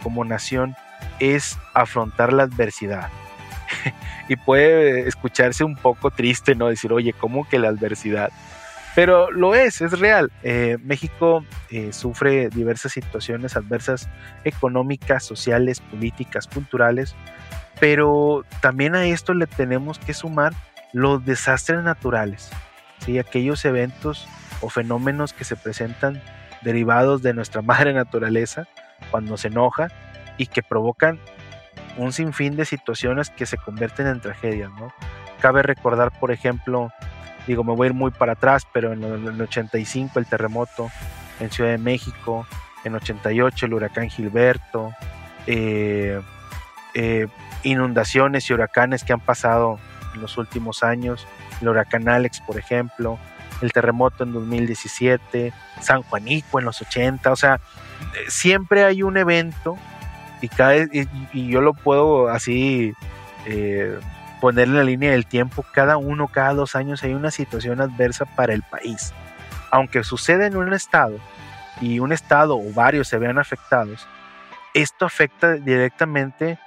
como 0.02 0.24
nación 0.24 0.74
es 1.20 1.58
afrontar 1.74 2.32
la 2.32 2.44
adversidad. 2.44 3.08
y 4.28 4.36
puede 4.36 5.08
escucharse 5.08 5.64
un 5.64 5.76
poco 5.76 6.10
triste, 6.10 6.54
¿no? 6.54 6.68
Decir, 6.68 6.92
oye, 6.92 7.12
¿cómo 7.12 7.48
que 7.48 7.58
la 7.58 7.68
adversidad? 7.68 8.30
Pero 8.94 9.30
lo 9.30 9.54
es, 9.54 9.80
es 9.80 9.98
real. 9.98 10.30
Eh, 10.42 10.76
México 10.82 11.44
eh, 11.70 11.92
sufre 11.92 12.50
diversas 12.50 12.92
situaciones 12.92 13.56
adversas 13.56 14.08
económicas, 14.44 15.24
sociales, 15.24 15.80
políticas, 15.80 16.46
culturales, 16.46 17.14
pero 17.80 18.44
también 18.60 18.94
a 18.94 19.06
esto 19.06 19.32
le 19.32 19.46
tenemos 19.46 19.98
que 19.98 20.12
sumar 20.12 20.52
los 20.92 21.24
desastres 21.24 21.82
naturales, 21.82 22.50
¿sí? 22.98 23.18
aquellos 23.18 23.64
eventos 23.64 24.28
o 24.60 24.68
fenómenos 24.68 25.32
que 25.32 25.44
se 25.44 25.56
presentan 25.56 26.22
derivados 26.60 27.22
de 27.22 27.32
nuestra 27.32 27.62
madre 27.62 27.94
naturaleza 27.94 28.68
cuando 29.10 29.36
se 29.36 29.48
enoja 29.48 29.88
y 30.36 30.46
que 30.46 30.62
provocan 30.62 31.18
un 31.96 32.12
sinfín 32.12 32.56
de 32.56 32.64
situaciones 32.64 33.30
que 33.30 33.46
se 33.46 33.58
convierten 33.58 34.06
en 34.06 34.20
tragedias. 34.20 34.70
¿no? 34.78 34.92
Cabe 35.40 35.62
recordar, 35.62 36.10
por 36.18 36.30
ejemplo, 36.30 36.90
digo, 37.46 37.64
me 37.64 37.74
voy 37.74 37.86
a 37.86 37.90
ir 37.90 37.94
muy 37.94 38.10
para 38.10 38.32
atrás, 38.32 38.66
pero 38.72 38.92
en 38.92 39.02
el 39.02 39.40
85 39.40 40.18
el 40.18 40.26
terremoto 40.26 40.90
en 41.40 41.50
Ciudad 41.50 41.70
de 41.70 41.78
México, 41.78 42.46
en 42.84 42.94
88 42.94 43.66
el 43.66 43.74
huracán 43.74 44.08
Gilberto, 44.08 44.92
eh, 45.46 46.20
eh, 46.94 47.26
inundaciones 47.62 48.48
y 48.48 48.52
huracanes 48.52 49.04
que 49.04 49.12
han 49.12 49.20
pasado 49.20 49.78
en 50.14 50.20
los 50.20 50.36
últimos 50.38 50.82
años, 50.82 51.26
el 51.60 51.68
huracán 51.68 52.08
Alex, 52.08 52.40
por 52.40 52.58
ejemplo, 52.58 53.18
el 53.62 53.72
terremoto 53.72 54.24
en 54.24 54.32
2017, 54.32 55.52
San 55.80 56.02
Juanico 56.02 56.58
en 56.58 56.64
los 56.64 56.80
80, 56.80 57.30
o 57.30 57.36
sea, 57.36 57.60
siempre 58.28 58.84
hay 58.84 59.02
un 59.02 59.16
evento 59.16 59.76
y, 60.40 60.48
cada, 60.48 60.76
y, 60.76 61.06
yo 61.48 61.60
lo 61.60 61.74
puedo 61.74 62.28
así 62.28 62.92
eh, 63.46 63.98
poner 64.40 64.68
en 64.68 64.74
la 64.74 64.84
línea 64.84 65.12
del 65.12 65.26
tiempo, 65.26 65.64
cada 65.72 65.96
uno, 65.96 66.28
cada 66.28 66.54
dos 66.54 66.74
años 66.74 67.02
hay 67.04 67.14
una 67.14 67.30
situación 67.30 67.80
adversa 67.80 68.24
para 68.24 68.52
el 68.52 68.62
país. 68.62 69.12
Aunque 69.70 70.04
suceda 70.04 70.46
en 70.46 70.56
un 70.56 70.74
estado 70.74 71.18
y 71.80 72.00
un 72.00 72.12
estado 72.12 72.56
o 72.56 72.72
varios 72.72 73.08
se 73.08 73.18
vean 73.18 73.38
afectados, 73.38 74.06
esto 74.74 75.04
afecta 75.04 75.54
directamente 75.54 76.58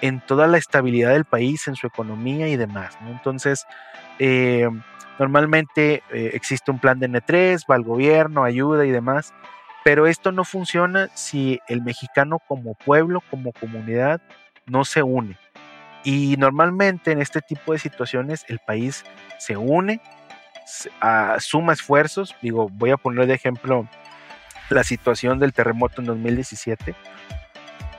en 0.00 0.20
toda 0.20 0.46
la 0.46 0.58
estabilidad 0.58 1.10
del 1.10 1.24
país, 1.24 1.66
en 1.66 1.76
su 1.76 1.86
economía 1.86 2.48
y 2.48 2.56
demás. 2.56 2.96
Entonces, 3.06 3.66
eh, 4.18 4.68
normalmente 5.18 6.02
eh, 6.12 6.30
existe 6.34 6.70
un 6.70 6.78
plan 6.78 6.98
de 6.98 7.08
N3, 7.08 7.62
va 7.70 7.74
al 7.76 7.84
gobierno, 7.84 8.44
ayuda 8.44 8.84
y 8.86 8.90
demás, 8.90 9.32
pero 9.84 10.06
esto 10.06 10.32
no 10.32 10.44
funciona 10.44 11.08
si 11.14 11.60
el 11.68 11.82
mexicano 11.82 12.38
como 12.46 12.74
pueblo, 12.74 13.22
como 13.30 13.52
comunidad, 13.52 14.20
no 14.66 14.84
se 14.84 15.02
une. 15.02 15.36
Y 16.04 16.36
normalmente 16.38 17.12
en 17.12 17.20
este 17.20 17.40
tipo 17.40 17.72
de 17.72 17.78
situaciones 17.78 18.44
el 18.48 18.58
país 18.58 19.04
se 19.38 19.56
une, 19.56 20.00
suma 21.38 21.72
esfuerzos. 21.72 22.34
Digo, 22.42 22.68
voy 22.70 22.90
a 22.90 22.96
poner 22.96 23.26
de 23.26 23.34
ejemplo 23.34 23.88
la 24.70 24.84
situación 24.84 25.38
del 25.38 25.52
terremoto 25.52 26.00
en 26.00 26.06
2017, 26.06 26.94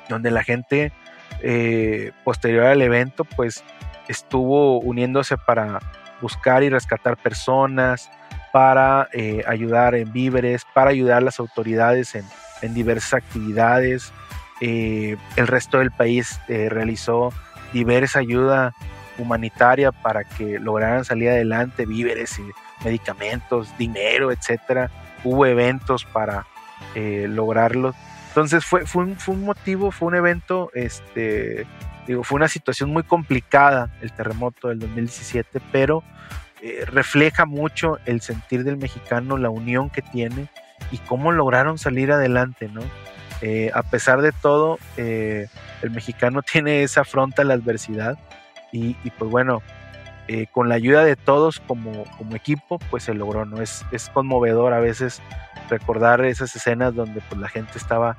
donde 0.09 0.31
la 0.31 0.43
gente 0.43 0.91
eh, 1.41 2.11
posterior 2.23 2.65
al 2.65 2.81
evento, 2.81 3.25
pues 3.25 3.63
estuvo 4.07 4.79
uniéndose 4.79 5.37
para 5.37 5.79
buscar 6.21 6.63
y 6.63 6.69
rescatar 6.69 7.17
personas, 7.17 8.09
para 8.51 9.09
eh, 9.11 9.43
ayudar 9.47 9.95
en 9.95 10.11
víveres, 10.13 10.65
para 10.73 10.91
ayudar 10.91 11.17
a 11.17 11.21
las 11.21 11.39
autoridades 11.39 12.15
en, 12.15 12.25
diversas 12.73 13.15
actividades. 13.15 14.11
Eh, 14.59 15.17
el 15.35 15.47
resto 15.47 15.77
del 15.77 15.91
país 15.91 16.39
realizó 16.47 17.31
diversa 17.73 18.19
ayuda 18.19 18.73
humanitaria 19.19 19.91
para 19.91 20.23
que 20.23 20.57
lograran 20.57 21.05
salir 21.05 21.29
adelante, 21.29 21.85
víveres, 21.85 22.39
y 22.39 22.49
medicamentos, 22.83 23.77
dinero, 23.77 24.31
etcétera. 24.31 24.89
Hubo 25.23 25.45
eventos 25.45 26.05
para 26.05 26.47
lograrlo 26.95 27.93
entonces 28.35 28.65
fue, 28.65 28.85
fue, 28.85 29.05
un, 29.05 29.45
motivo, 29.45 29.91
fue 29.91 30.09
un 30.09 30.15
evento, 30.15 30.69
este, 30.73 31.65
digo, 32.07 32.23
fue 32.23 32.37
una 32.37 32.47
situación 32.47 32.91
muy 32.91 33.03
complicada 33.03 33.89
el 34.01 34.11
terremoto 34.11 34.69
del 34.69 34.79
2017, 34.79 35.61
pero 35.71 36.03
eh, 36.61 36.85
refleja 36.85 37.45
mucho 37.45 37.99
el 38.05 38.21
sentir 38.21 38.63
del 38.63 38.77
mexicano, 38.77 39.37
la 39.37 39.49
unión 39.49 39.89
que 39.89 40.01
tiene 40.01 40.47
y 40.91 40.97
cómo 40.99 41.31
lograron 41.31 41.77
salir 41.77 42.11
adelante, 42.11 42.69
¿no? 42.69 42.81
Eh, 43.41 43.69
a 43.73 43.83
pesar 43.83 44.21
de 44.21 44.31
todo, 44.31 44.79
eh, 44.97 45.47
el 45.81 45.91
mexicano 45.91 46.41
tiene 46.51 46.83
esa 46.83 47.01
afronta 47.01 47.41
a 47.41 47.45
la 47.45 47.53
adversidad 47.53 48.17
y, 48.71 48.95
pues 49.17 49.31
bueno, 49.31 49.61
con 50.51 50.67
la 50.67 50.75
ayuda 50.75 51.05
de 51.05 51.15
todos 51.15 51.61
como, 51.61 52.03
como 52.17 52.35
equipo, 52.35 52.77
pues 52.89 53.03
se 53.03 53.13
logró, 53.13 53.45
¿no? 53.45 53.61
Es, 53.61 53.85
es 53.93 54.09
conmovedor 54.09 54.73
a 54.73 54.79
veces 54.79 55.21
recordar 55.69 56.25
esas 56.25 56.53
escenas 56.55 56.93
donde 56.93 57.21
pues, 57.21 57.39
la 57.39 57.47
gente 57.47 57.77
estaba 57.77 58.17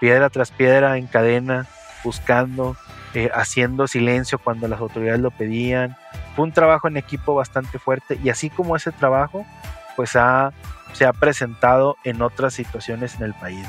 piedra 0.00 0.30
tras 0.30 0.50
piedra 0.50 0.96
en 0.96 1.08
cadena, 1.08 1.66
buscando, 2.04 2.76
eh, 3.14 3.30
haciendo 3.34 3.88
silencio 3.88 4.38
cuando 4.38 4.68
las 4.68 4.80
autoridades 4.80 5.20
lo 5.20 5.30
pedían. 5.30 5.96
Fue 6.36 6.44
un 6.44 6.52
trabajo 6.52 6.88
en 6.88 6.96
equipo 6.96 7.34
bastante 7.34 7.78
fuerte 7.78 8.18
y 8.22 8.28
así 8.28 8.50
como 8.50 8.76
ese 8.76 8.92
trabajo, 8.92 9.46
pues 9.96 10.10
se 10.10 10.18
ha 10.18 11.12
presentado 11.18 11.96
en 12.04 12.22
otras 12.22 12.54
situaciones 12.54 13.14
en 13.16 13.22
el 13.22 13.34
país. 13.34 13.66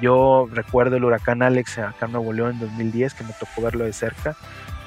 Yo 0.00 0.48
recuerdo 0.50 0.96
el 0.96 1.04
huracán 1.04 1.42
Alex 1.42 1.78
acá 1.78 2.06
en 2.06 2.12
Nuevo 2.12 2.32
León 2.32 2.52
en 2.52 2.60
2010, 2.60 3.14
que 3.14 3.24
me 3.24 3.32
tocó 3.32 3.62
verlo 3.62 3.84
de 3.84 3.92
cerca, 3.92 4.36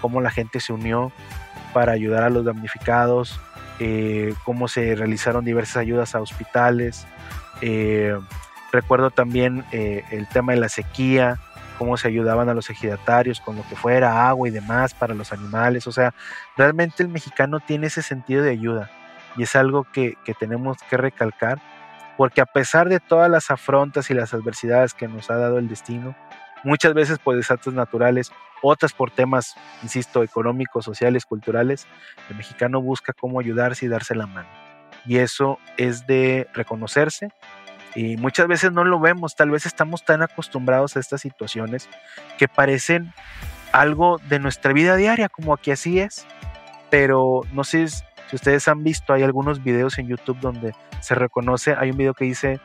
cómo 0.02 0.20
la 0.20 0.30
gente 0.30 0.60
se 0.60 0.74
unió 0.74 1.12
para 1.74 1.94
ayudar 1.94 2.24
a 2.24 2.30
los 2.30 2.44
damnificados, 2.44 3.40
eh, 3.80 4.34
cómo 4.44 4.68
se 4.68 4.96
realizaron 4.96 5.46
diversas 5.46 5.78
ayudas 5.78 6.16
a 6.16 6.22
hospitales, 6.22 7.08
eh, 7.62 8.18
recuerdo 8.74 9.10
también 9.10 9.64
el 9.72 10.28
tema 10.28 10.52
de 10.52 10.60
la 10.60 10.70
sequía, 10.70 11.40
cómo 11.76 11.98
se 11.98 12.08
ayudaban 12.08 12.50
a 12.50 12.54
los 12.54 12.70
ejidatarios 12.70 13.40
con 13.40 13.56
lo 13.56 13.68
que 13.68 13.76
fuera, 13.76 14.28
agua 14.28 14.48
y 14.48 14.52
demás 14.52 14.94
para 14.94 15.14
los 15.14 15.32
animales. 15.32 15.88
O 15.88 15.92
sea, 15.92 16.14
realmente 16.58 17.04
el 17.04 17.10
mexicano 17.10 17.60
tiene 17.60 17.88
ese 17.88 18.02
sentido 18.02 18.44
de 18.44 18.52
ayuda 18.52 18.90
y 19.38 19.44
es 19.44 19.56
algo 19.56 19.86
que, 19.92 20.18
tenemos 20.40 20.78
que 20.90 20.98
recalcar 20.98 21.60
porque 22.18 22.42
a 22.42 22.46
pesar 22.46 22.88
de 22.88 23.00
todas 23.00 23.30
las 23.30 23.52
afrontas 23.52 24.10
y 24.10 24.14
las 24.14 24.34
adversidades 24.34 24.94
que 24.94 25.08
nos 25.08 25.30
ha 25.30 25.36
dado 25.36 25.58
el 25.58 25.68
destino, 25.68 26.16
muchas 26.64 26.94
veces 26.94 27.20
por 27.20 27.36
desastres 27.36 27.76
naturales, 27.76 28.32
otras 28.62 28.94
por 28.94 29.12
temas, 29.12 29.54
insisto, 29.84 30.24
económicos, 30.24 30.86
sociales, 30.86 31.26
culturales, 31.26 31.88
el 32.30 32.38
mexicano 32.38 32.82
busca 32.82 33.12
cómo 33.12 33.42
ayudarse 33.42 33.86
y 33.86 33.90
darse 33.90 34.16
la 34.16 34.28
mano 34.28 34.66
y 35.06 35.18
eso 35.18 35.60
es 35.78 36.08
de 36.08 36.48
reconocerse 36.54 37.30
y 37.96 38.18
muchas 38.18 38.48
veces 38.48 38.72
no 38.72 38.84
lo 38.84 39.00
vemos, 39.00 39.36
tal 39.36 39.50
vez 39.50 39.66
estamos 39.66 40.04
tan 40.04 40.22
acostumbrados 40.22 40.96
a 40.96 41.00
estas 41.00 41.22
situaciones 41.22 41.90
que 42.38 42.48
parecen 42.48 43.14
algo 43.72 44.20
de 44.30 44.40
nuestra 44.40 44.74
vida 44.74 44.96
diaria, 44.96 45.30
como 45.30 45.56
que 45.58 45.72
así 45.72 46.00
es, 46.00 46.28
pero 46.90 47.42
no 47.54 47.64
sé 47.64 47.88
si 47.88 48.04
ustedes 48.34 48.68
han 48.68 48.84
visto, 48.84 49.14
hay 49.14 49.24
algunos 49.24 49.64
videos 49.64 49.98
en 49.98 50.08
YouTube 50.08 50.40
donde 50.40 50.74
se 51.00 51.16
reconoce, 51.16 51.76
hay 51.78 51.92
un 51.92 51.98
video 51.98 52.14
que 52.14 52.26
dice 52.26 52.60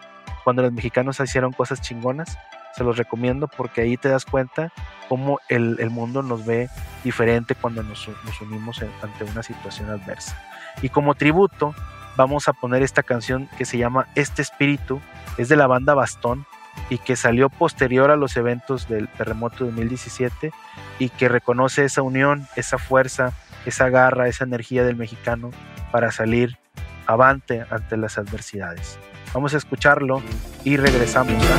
cuando 0.44 0.62
los 0.62 0.72
mexicanos 0.72 1.20
hicieron 1.20 1.52
cosas 1.52 1.80
chingonas, 1.80 2.38
se 2.74 2.84
los 2.84 2.96
recomiendo 2.96 3.48
porque 3.48 3.82
ahí 3.82 3.96
te 3.96 4.08
das 4.08 4.24
cuenta 4.24 4.72
cómo 5.08 5.38
el, 5.48 5.90
mundo 5.90 6.22
nos 6.22 6.46
ve 6.46 6.68
diferente 7.04 7.54
cuando 7.54 7.82
nos, 7.82 8.08
nos 8.24 8.40
unimos 8.40 8.82
ante 9.02 9.24
una 9.24 9.42
situación 9.42 9.90
adversa. 9.90 10.40
Y 10.82 10.88
como 10.88 11.14
tributo, 11.14 11.74
vamos 12.20 12.48
a 12.48 12.52
poner 12.52 12.82
esta 12.82 13.02
canción 13.02 13.48
que 13.56 13.64
se 13.64 13.78
llama 13.78 14.06
Este 14.14 14.42
Espíritu, 14.42 15.00
es 15.38 15.48
de 15.48 15.56
la 15.56 15.66
banda 15.66 15.94
Bastón 15.94 16.44
y 16.90 16.98
que 16.98 17.16
salió 17.16 17.48
posterior 17.48 18.10
a 18.10 18.16
los 18.16 18.36
eventos 18.36 18.88
del 18.88 19.08
terremoto 19.08 19.64
de 19.64 19.70
2017 19.70 20.52
y 20.98 21.08
que 21.08 21.30
reconoce 21.30 21.86
esa 21.86 22.02
unión, 22.02 22.46
esa 22.56 22.76
fuerza, 22.76 23.32
esa 23.64 23.88
garra, 23.88 24.28
esa 24.28 24.44
energía 24.44 24.84
del 24.84 24.96
mexicano 24.96 25.50
para 25.90 26.12
salir 26.12 26.58
avante 27.06 27.64
ante 27.70 27.96
las 27.96 28.18
adversidades. 28.18 28.98
Vamos 29.32 29.54
a 29.54 29.56
escucharlo 29.56 30.20
y 30.62 30.76
regresamos 30.76 31.42
a 31.42 31.56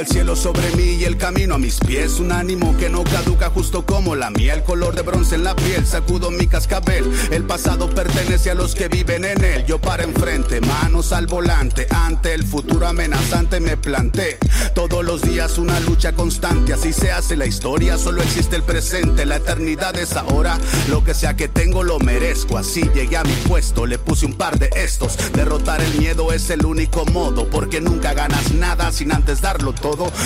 El 0.00 0.08
cielo 0.08 0.34
sobre 0.34 0.74
mí 0.74 0.96
y 1.00 1.04
el 1.04 1.16
camino 1.16 1.54
a 1.54 1.58
mis 1.58 1.78
pies. 1.78 2.18
Un 2.18 2.32
ánimo 2.32 2.76
que 2.76 2.90
no 2.90 3.04
caduca 3.04 3.48
justo 3.48 3.86
como 3.86 4.16
la 4.16 4.28
miel. 4.30 4.64
Color 4.64 4.96
de 4.96 5.02
bronce 5.02 5.36
en 5.36 5.44
la 5.44 5.54
piel, 5.54 5.86
sacudo 5.86 6.32
mi 6.32 6.48
cascabel. 6.48 7.04
El 7.30 7.44
pasado 7.44 7.88
pertenece 7.88 8.50
a 8.50 8.54
los 8.54 8.74
que 8.74 8.88
viven 8.88 9.24
en 9.24 9.44
él. 9.44 9.64
Yo 9.66 9.80
para 9.80 10.02
enfrente, 10.02 10.60
manos 10.60 11.12
al 11.12 11.26
volante. 11.26 11.86
Ante 11.90 12.34
el 12.34 12.44
futuro 12.44 12.88
amenazante 12.88 13.60
me 13.60 13.76
planté. 13.76 14.38
Todos 14.74 15.04
los 15.04 15.22
días 15.22 15.58
una 15.58 15.78
lucha 15.80 16.12
constante. 16.12 16.72
Así 16.72 16.92
se 16.92 17.12
hace 17.12 17.36
la 17.36 17.46
historia, 17.46 17.96
solo 17.96 18.20
existe 18.20 18.56
el 18.56 18.64
presente. 18.64 19.24
La 19.24 19.36
eternidad 19.36 19.96
es 19.96 20.14
ahora. 20.16 20.58
Lo 20.88 21.04
que 21.04 21.14
sea 21.14 21.36
que 21.36 21.46
tengo 21.46 21.84
lo 21.84 22.00
merezco. 22.00 22.58
Así 22.58 22.82
llegué 22.94 23.16
a 23.16 23.24
mi 23.24 23.34
puesto, 23.48 23.86
le 23.86 23.98
puse 23.98 24.26
un 24.26 24.34
par 24.34 24.58
de 24.58 24.70
estos. 24.74 25.16
Derrotar 25.32 25.80
el 25.80 25.94
miedo 25.94 26.32
es 26.32 26.50
el 26.50 26.66
único 26.66 27.06
modo. 27.06 27.48
Porque 27.48 27.80
nunca 27.80 28.12
ganas 28.12 28.52
nada 28.52 28.90
sin 28.90 29.12
antes 29.12 29.40
darlo 29.40 29.72
todo. 29.72 29.83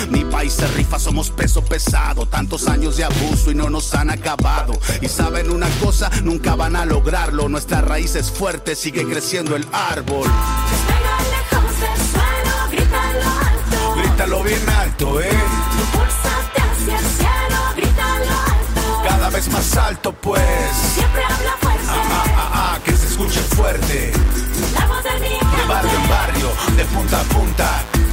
Mi 0.09 0.23
país 0.23 0.53
se 0.53 0.67
rifa, 0.67 0.97
somos 0.97 1.31
peso 1.31 1.61
pesado. 1.61 2.25
Tantos 2.25 2.67
años 2.69 2.95
de 2.95 3.03
abuso 3.03 3.51
y 3.51 3.55
no 3.55 3.69
nos 3.69 3.93
han 3.93 4.09
acabado. 4.09 4.73
Y 5.01 5.09
saben 5.09 5.51
una 5.51 5.67
cosa, 5.81 6.09
nunca 6.23 6.55
van 6.55 6.77
a 6.77 6.85
lograrlo. 6.85 7.49
Nuestra 7.49 7.81
raíz 7.81 8.15
es 8.15 8.31
fuerte, 8.31 8.75
sigue 8.75 9.05
creciendo 9.05 9.57
el 9.57 9.67
árbol. 9.73 10.29
Despega 10.71 11.17
lejos 11.29 11.79
del 11.81 11.97
suelo, 12.11 12.69
grítalo 12.71 13.29
alto. 13.29 13.95
Grítalo 14.01 14.43
bien 14.43 14.69
alto, 14.69 15.21
eh. 15.21 15.68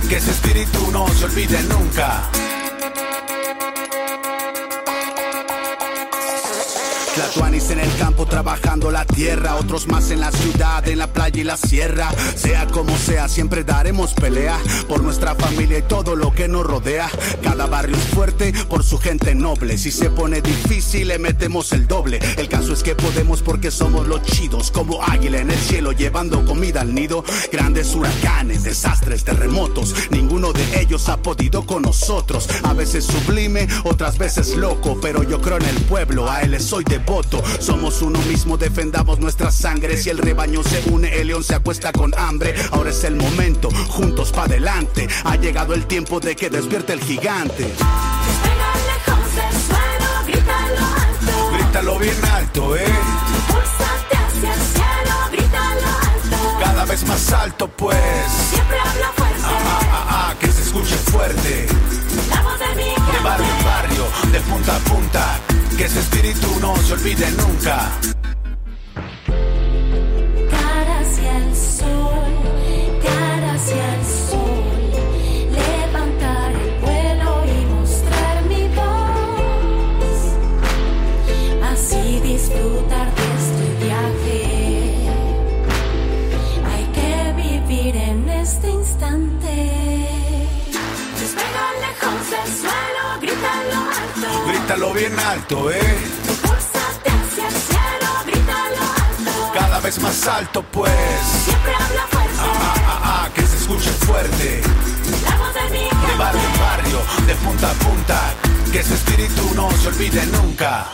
Que 0.08 0.16
ese 0.16 0.30
espíritu 0.30 0.90
no 0.92 1.08
se 1.08 1.24
olvide 1.24 1.62
nunca. 1.64 2.45
Tuanis 7.36 7.68
en 7.68 7.80
el 7.80 7.94
campo 7.98 8.24
trabajando 8.24 8.90
la 8.90 9.04
tierra, 9.04 9.56
otros 9.56 9.88
más 9.88 10.10
en 10.10 10.20
la 10.20 10.32
ciudad, 10.32 10.88
en 10.88 10.98
la 10.98 11.12
playa 11.12 11.38
y 11.42 11.44
la 11.44 11.58
sierra. 11.58 12.10
Sea 12.34 12.66
como 12.68 12.96
sea, 12.96 13.28
siempre 13.28 13.62
daremos 13.62 14.14
pelea 14.14 14.58
por 14.88 15.02
nuestra 15.02 15.34
familia 15.34 15.78
y 15.78 15.82
todo 15.82 16.16
lo 16.16 16.32
que 16.32 16.48
nos 16.48 16.64
rodea. 16.64 17.10
Cada 17.42 17.66
barrio 17.66 17.94
es 17.94 18.04
fuerte 18.04 18.54
por 18.70 18.82
su 18.82 18.96
gente 18.96 19.34
noble. 19.34 19.76
Si 19.76 19.90
se 19.90 20.08
pone 20.08 20.40
difícil, 20.40 21.08
le 21.08 21.18
metemos 21.18 21.72
el 21.72 21.86
doble. 21.86 22.20
El 22.38 22.48
caso 22.48 22.72
es 22.72 22.82
que 22.82 22.94
podemos 22.94 23.42
porque 23.42 23.70
somos 23.70 24.08
los 24.08 24.22
chidos, 24.22 24.70
como 24.70 25.02
águila 25.02 25.38
en 25.38 25.50
el 25.50 25.58
cielo, 25.58 25.92
llevando 25.92 26.42
comida 26.46 26.80
al 26.80 26.94
nido. 26.94 27.22
Grandes 27.52 27.94
huracanes, 27.94 28.62
desastres, 28.62 29.24
terremotos. 29.24 29.94
Ninguno 30.10 30.54
de 30.54 30.80
ellos 30.80 31.10
ha 31.10 31.18
podido 31.18 31.66
con 31.66 31.82
nosotros. 31.82 32.48
A 32.62 32.72
veces 32.72 33.04
sublime, 33.04 33.68
otras 33.84 34.16
veces 34.16 34.56
loco. 34.56 34.98
Pero 35.02 35.22
yo 35.22 35.38
creo 35.42 35.58
en 35.58 35.66
el 35.66 35.82
pueblo, 35.82 36.30
a 36.30 36.40
él 36.40 36.58
soy 36.62 36.84
devoto. 36.84 37.25
Somos 37.60 38.02
uno 38.02 38.18
mismo, 38.20 38.56
defendamos 38.56 39.18
nuestra 39.18 39.50
sangre. 39.50 39.96
Si 39.96 40.10
el 40.10 40.18
rebaño 40.18 40.62
se 40.62 40.82
une, 40.90 41.14
el 41.20 41.28
león 41.28 41.42
se 41.42 41.54
acuesta 41.54 41.92
con 41.92 42.12
hambre. 42.16 42.54
Ahora 42.70 42.90
es 42.90 43.02
el 43.04 43.16
momento, 43.16 43.68
juntos 43.88 44.30
pa' 44.30 44.44
adelante. 44.44 45.08
Ha 45.24 45.36
llegado 45.36 45.74
el 45.74 45.86
tiempo 45.86 46.20
de 46.20 46.36
que 46.36 46.50
despierte 46.50 46.92
el 46.92 47.00
gigante. 47.00 47.64
Despega 47.64 48.70
lejos 48.86 49.34
del 49.34 49.54
suelo, 49.66 50.10
grítalo 50.26 50.86
alto. 50.86 51.50
Grítalo 51.52 51.98
bien 51.98 52.24
alto, 52.32 52.76
eh. 52.76 52.84
Impúlsate 52.84 54.16
hacia 54.16 54.54
el 54.54 54.60
cielo, 54.60 55.16
grítalo 55.32 55.86
alto. 55.86 56.58
Cada 56.60 56.84
vez 56.84 57.06
más 57.06 57.32
alto, 57.32 57.68
pues. 57.68 57.98
Siempre 58.50 58.78
habla 58.78 59.12
fuerte. 59.16 59.42
Ah, 59.44 59.80
ah, 59.90 60.06
ah, 60.08 60.34
que 60.38 60.52
se 60.52 60.62
escuche 60.62 60.96
fuerte. 61.10 61.66
La 62.30 62.42
voz 62.42 62.58
de 62.58 62.74
mi 62.76 62.84
De 62.84 63.24
barrio 63.24 63.46
en 63.58 63.64
barrio, 63.64 64.04
de 64.32 64.40
punta 64.40 64.76
a 64.76 64.78
punta. 64.80 65.55
Que 65.76 65.84
ese 65.84 66.00
espíritu 66.00 66.58
no 66.60 66.74
se 66.76 66.94
olvide 66.94 67.30
nunca. 67.32 68.15
Bien 94.96 95.18
alto, 95.20 95.70
eh. 95.70 95.98
Impúlsate 96.28 97.10
hacia 97.10 97.48
el 97.48 97.54
cielo, 97.54 98.08
grítalo 98.24 98.82
alto. 98.82 99.52
Cada 99.52 99.80
vez 99.80 100.00
más 100.00 100.26
alto, 100.26 100.62
pues. 100.72 100.90
Siempre 101.44 101.74
habla 101.74 102.06
fuerte. 102.10 102.38
Ah, 102.40 102.74
ah, 102.86 103.00
ah, 103.04 103.28
que 103.34 103.42
se 103.42 103.56
escuche 103.56 103.90
fuerte. 103.90 104.62
La 105.22 105.36
voz 105.36 105.54
de 105.54 105.70
mi 105.70 105.84
De 105.84 106.16
barrio 106.18 106.40
en 106.40 106.60
barrio, 106.60 106.98
de 107.26 107.34
punta 107.34 107.70
a 107.70 107.74
punta. 107.74 108.34
Que 108.72 108.80
ese 108.80 108.94
espíritu 108.94 109.54
no 109.54 109.70
se 109.72 109.88
olvide 109.88 110.24
nunca. 110.26 110.86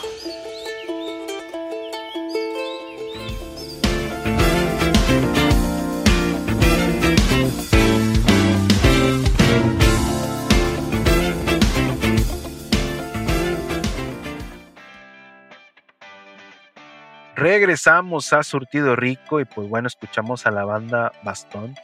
Regresamos 17.55 18.33
a 18.33 18.43
Surtido 18.45 18.97
Rico 18.97 19.39
y 19.39 19.45
pues 19.45 19.69
bueno, 19.69 19.87
escuchamos 19.87 20.47
a 20.47 20.51
la 20.51 20.65
banda 20.65 21.13
Bastón 21.23 21.75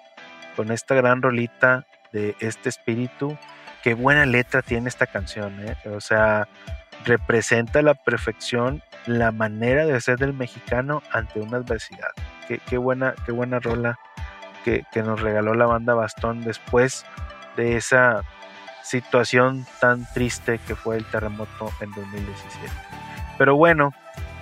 con 0.57 0.73
esta 0.73 0.95
gran 0.95 1.21
rolita 1.21 1.85
de 2.11 2.35
este 2.41 2.71
espíritu. 2.71 3.37
Qué 3.83 3.93
buena 3.93 4.25
letra 4.25 4.63
tiene 4.63 4.89
esta 4.89 5.07
canción, 5.07 5.61
¿eh? 5.61 5.77
o 5.91 6.01
sea, 6.01 6.49
representa 7.05 7.81
a 7.81 7.83
la 7.83 7.93
perfección 7.93 8.83
la 9.05 9.31
manera 9.31 9.85
de 9.85 10.01
ser 10.01 10.19
del 10.19 10.33
mexicano 10.33 11.03
ante 11.13 11.39
una 11.39 11.59
adversidad. 11.59 12.13
Qué, 12.49 12.61
qué 12.67 12.79
buena, 12.79 13.15
qué 13.27 13.33
buena 13.33 13.61
rola 13.61 13.99
que, 14.65 14.87
que 14.91 15.03
nos 15.03 15.21
regaló 15.21 15.53
la 15.53 15.67
banda 15.67 15.93
Bastón 15.93 16.45
después 16.45 17.05
de 17.59 17.77
esa 17.77 18.23
situación 18.83 19.67
tan 19.83 20.11
triste 20.15 20.61
que 20.67 20.75
fue 20.75 20.97
el 20.97 21.05
terremoto 21.05 21.71
en 21.83 21.91
2017. 21.91 22.73
Pero 23.37 23.55
bueno, 23.55 23.93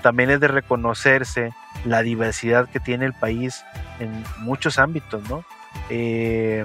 también 0.06 0.30
es 0.30 0.38
de 0.38 0.46
reconocerse 0.46 1.52
la 1.84 2.00
diversidad 2.02 2.68
que 2.68 2.78
tiene 2.78 3.06
el 3.06 3.12
país 3.12 3.64
en 3.98 4.22
muchos 4.38 4.78
ámbitos, 4.78 5.28
¿no? 5.28 5.44
Eh, 5.90 6.64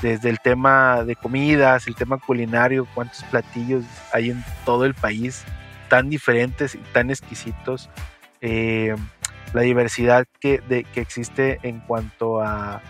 desde 0.00 0.30
el 0.30 0.38
tema 0.38 1.02
de 1.02 1.16
comidas, 1.16 1.88
el 1.88 1.96
tema 1.96 2.18
culinario, 2.18 2.86
cuántos 2.94 3.24
platillos 3.24 3.84
hay 4.12 4.30
en 4.30 4.44
todo 4.64 4.84
el 4.84 4.94
país, 4.94 5.42
tan 5.88 6.08
diferentes 6.08 6.76
y 6.76 6.78
tan 6.92 7.10
exquisitos, 7.10 7.90
eh, 8.42 8.94
la 9.52 9.62
diversidad 9.62 10.28
que, 10.38 10.62
que 10.94 11.00
existe 11.00 11.58
en 11.64 11.80
cuanto 11.80 12.40
a 12.40 12.80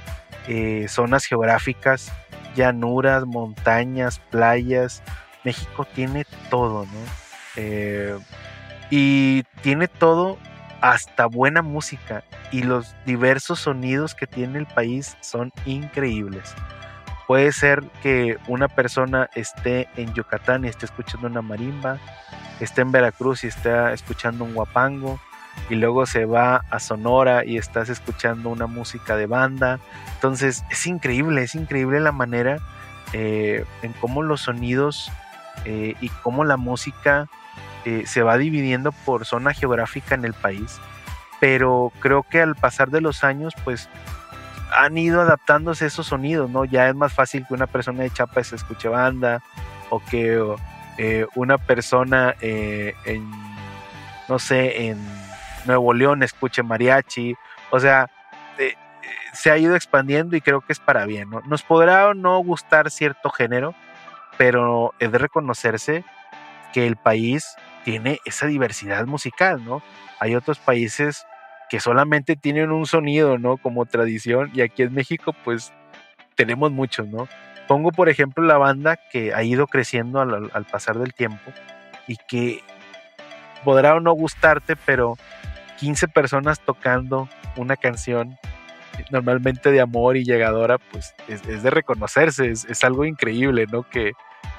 eh, 0.48 0.85
zonas 0.90 1.24
geográficas, 1.24 2.12
llanuras, 2.55 3.24
montañas, 3.24 4.18
playas. 4.31 5.03
México 5.44 5.87
tiene 5.94 6.27
todo, 6.51 6.85
¿no? 6.85 8.18
Y 8.90 9.42
tiene 9.62 9.88
todo 9.88 10.38
hasta 10.81 11.27
buena 11.27 11.62
música 11.62 12.22
y 12.53 12.62
los 12.62 12.94
diversos 13.05 13.61
sonidos 13.61 14.14
que 14.14 14.27
tiene 14.27 14.59
el 14.59 14.66
país 14.66 15.16
son 15.20 15.53
increíbles. 15.66 16.55
Puede 17.27 17.53
ser 17.53 17.85
que 18.03 18.38
una 18.46 18.68
persona 18.68 19.29
esté 19.35 19.88
en 19.96 20.14
Yucatán 20.14 20.64
y 20.64 20.68
esté 20.68 20.87
escuchando 20.87 21.27
una 21.27 21.42
marimba, 21.42 21.98
esté 22.61 22.81
en 22.81 22.92
Veracruz 22.92 23.44
y 23.44 23.48
esté 23.48 23.92
escuchando 23.92 24.44
un 24.44 24.55
guapango, 24.55 25.20
y 25.70 25.74
luego 25.74 26.07
se 26.07 26.24
va 26.24 26.64
a 26.70 26.79
Sonora 26.79 27.44
y 27.44 27.59
estás 27.59 27.88
escuchando 27.88 28.48
una 28.48 28.66
música 28.66 29.16
de 29.16 29.27
banda. 29.27 29.79
Entonces 30.14 30.64
es 30.70 30.87
increíble, 30.87 31.42
es 31.42 31.55
increíble 31.55 32.01
la 32.01 32.12
manera 32.12 32.59
eh, 33.12 33.64
en 33.83 33.92
cómo 33.94 34.22
los 34.22 34.42
sonidos 34.42 35.11
eh, 35.64 35.94
y 36.01 36.09
cómo 36.09 36.44
la 36.44 36.57
música 36.57 37.29
eh, 37.88 38.07
se 38.07 38.22
va 38.22 38.37
dividiendo 38.37 38.92
por 38.92 39.24
zona 39.24 39.55
geográfica 39.55 40.14
en 40.14 40.27
el 40.27 40.35
país. 40.35 40.79
Pero 41.40 41.90
creo 42.01 42.22
que 42.22 42.42
al 42.42 42.55
pasar 42.55 42.90
de 42.90 43.01
los 43.01 43.24
años, 43.24 43.55
pues 43.64 43.88
han 44.77 44.98
ido 44.98 45.22
adaptándose 45.22 45.87
esos 45.87 46.09
sonidos, 46.09 46.51
¿no? 46.51 46.66
Ya 46.66 46.87
es 46.90 46.94
más 46.94 47.14
fácil 47.14 47.46
que 47.46 47.55
una 47.55 47.66
persona 47.66 48.03
de 48.03 48.11
Chiapas 48.11 48.53
escuche 48.53 48.88
banda 48.88 49.42
o 49.88 50.01
que 50.01 50.38
eh, 50.98 51.27
una 51.35 51.57
persona 51.57 52.35
eh, 52.42 52.94
en, 53.07 53.31
no 54.29 54.38
sé, 54.38 54.88
en 54.88 54.98
Nuevo 55.64 55.94
León 55.94 56.22
escuche 56.22 56.62
mariachi. 56.62 57.37
O 57.70 57.81
sea, 57.81 58.11
se 59.33 59.51
ha 59.51 59.57
ido 59.57 59.77
expandiendo 59.77 60.37
y 60.37 60.42
creo 60.42 60.61
que 60.61 60.74
es 60.74 60.81
para 60.81 61.07
bien, 61.07 61.31
¿no? 61.31 61.40
Nos 61.46 61.62
podrá 61.62 62.09
o 62.09 62.14
no 62.14 62.38
gustar 62.40 62.90
cierto 62.90 63.31
género, 63.31 63.74
pero 64.37 64.92
es 64.98 65.11
de 65.11 65.16
reconocerse 65.16 66.05
que 66.73 66.87
el 66.87 66.97
país 66.97 67.57
tiene 67.85 68.19
esa 68.25 68.47
diversidad 68.47 69.07
musical, 69.07 69.65
¿no? 69.65 69.83
Hay 70.21 70.35
otros 70.35 70.59
países 70.59 71.27
que 71.69 71.81
solamente 71.81 72.37
tienen 72.37 72.71
un 72.71 72.87
sonido, 72.87 73.39
¿no? 73.39 73.57
Como 73.57 73.87
tradición, 73.87 74.51
y 74.55 74.63
aquí 74.63 74.83
en 74.83 74.95
México, 74.95 75.35
pues 75.45 75.73
tenemos 76.35 76.73
muchos, 76.73 77.07
¿no? 77.09 77.29
Pongo, 77.67 77.93
por 77.93 78.09
ejemplo, 78.09 78.45
la 78.45 78.57
banda 78.57 78.99
que 79.11 79.35
ha 79.35 79.43
ido 79.43 79.67
creciendo 79.67 80.21
al, 80.21 80.65
pasar 80.71 80.99
del 80.99 81.13
tiempo 81.13 81.53
y 82.07 82.17
que 82.17 82.63
podrá 83.65 83.95
o 83.95 84.01
no 84.01 84.13
gustarte, 84.13 84.77
pero 84.77 85.19
15 85.79 86.09
personas 86.09 86.61
tocando 86.61 87.29
una 87.57 87.77
canción 87.77 88.39
normalmente 89.11 89.71
de 89.71 89.81
amor 89.81 90.17
y 90.17 90.25
llegadora, 90.25 90.79
pues 90.79 91.15
es, 91.29 91.47
es 91.47 91.63
de 91.63 91.71
reconocerse, 91.71 92.51
es, 92.51 92.65
es, 92.65 92.83
algo 92.85 93.05
increíble, 93.05 93.67
¿no? 93.71 93.83
Que, 93.83 94.13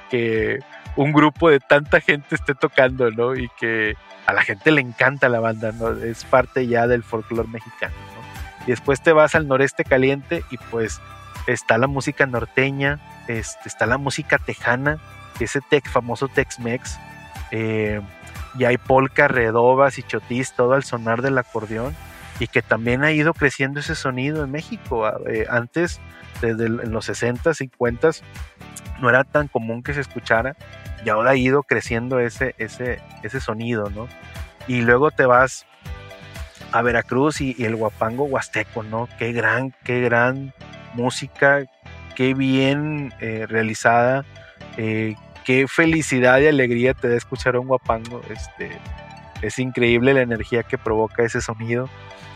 que 0.08 0.60
un 1.00 1.12
grupo 1.12 1.48
de 1.48 1.60
tanta 1.60 2.02
gente 2.02 2.34
esté 2.34 2.54
tocando, 2.54 3.10
¿no? 3.10 3.34
Y 3.34 3.48
que 3.58 3.94
a 4.26 4.34
la 4.34 4.42
gente 4.42 4.70
le 4.70 4.82
encanta 4.82 5.30
la 5.30 5.40
banda, 5.40 5.72
¿no? 5.72 5.92
Es 5.92 6.26
parte 6.26 6.66
ya 6.66 6.86
del 6.86 7.02
folclore 7.02 7.48
mexicano, 7.48 7.94
¿no? 7.94 8.66
Y 8.66 8.70
después 8.72 9.02
te 9.02 9.14
vas 9.14 9.34
al 9.34 9.48
noreste 9.48 9.82
caliente 9.84 10.44
y 10.50 10.58
pues 10.70 11.00
está 11.46 11.78
la 11.78 11.86
música 11.86 12.26
norteña, 12.26 13.00
este, 13.28 13.66
está 13.66 13.86
la 13.86 13.96
música 13.96 14.36
tejana, 14.36 14.98
ese 15.40 15.62
tec, 15.62 15.88
famoso 15.88 16.28
Tex-Mex, 16.28 16.98
eh, 17.50 18.02
y 18.58 18.64
hay 18.64 18.76
polka, 18.76 19.26
redobas 19.26 19.98
y 19.98 20.02
chotis, 20.02 20.52
todo 20.52 20.74
al 20.74 20.84
sonar 20.84 21.22
del 21.22 21.38
acordeón, 21.38 21.96
y 22.40 22.46
que 22.46 22.60
también 22.60 23.04
ha 23.04 23.12
ido 23.12 23.32
creciendo 23.32 23.80
ese 23.80 23.94
sonido 23.94 24.44
en 24.44 24.50
México. 24.50 25.10
Eh, 25.26 25.46
antes, 25.48 25.98
desde 26.40 26.66
el, 26.66 26.80
en 26.80 26.92
los 26.92 27.04
60, 27.06 27.54
50, 27.54 28.10
no 29.00 29.08
era 29.08 29.24
tan 29.24 29.48
común 29.48 29.82
que 29.82 29.94
se 29.94 30.00
escuchara, 30.00 30.56
y 31.04 31.08
ahora 31.08 31.30
ha 31.30 31.36
ido 31.36 31.62
creciendo 31.62 32.20
ese, 32.20 32.54
ese, 32.58 33.00
ese 33.22 33.40
sonido, 33.40 33.90
¿no? 33.90 34.08
Y 34.66 34.82
luego 34.82 35.10
te 35.10 35.26
vas 35.26 35.66
a 36.72 36.82
Veracruz 36.82 37.40
y, 37.40 37.56
el 37.64 37.76
guapango 37.76 38.24
huasteco, 38.24 38.82
¿no? 38.82 39.08
Qué 39.18 39.32
gran, 39.32 39.74
qué 39.84 40.00
gran 40.00 40.52
música, 40.94 41.64
qué 42.14 42.34
bien 42.34 43.12
eh, 43.20 43.46
realizada, 43.48 44.24
eh, 44.76 45.14
qué 45.44 45.66
felicidad 45.66 46.38
y 46.40 46.46
alegría 46.46 46.94
te 46.94 47.08
da 47.08 47.16
escuchar 47.16 47.56
un 47.56 47.66
guapango. 47.66 48.20
Este, 48.30 48.70
es 49.42 49.58
increíble 49.58 50.14
la 50.14 50.22
energía 50.22 50.62
que 50.62 50.78
provoca 50.78 51.22
ese 51.22 51.40
sonido. 51.40 51.88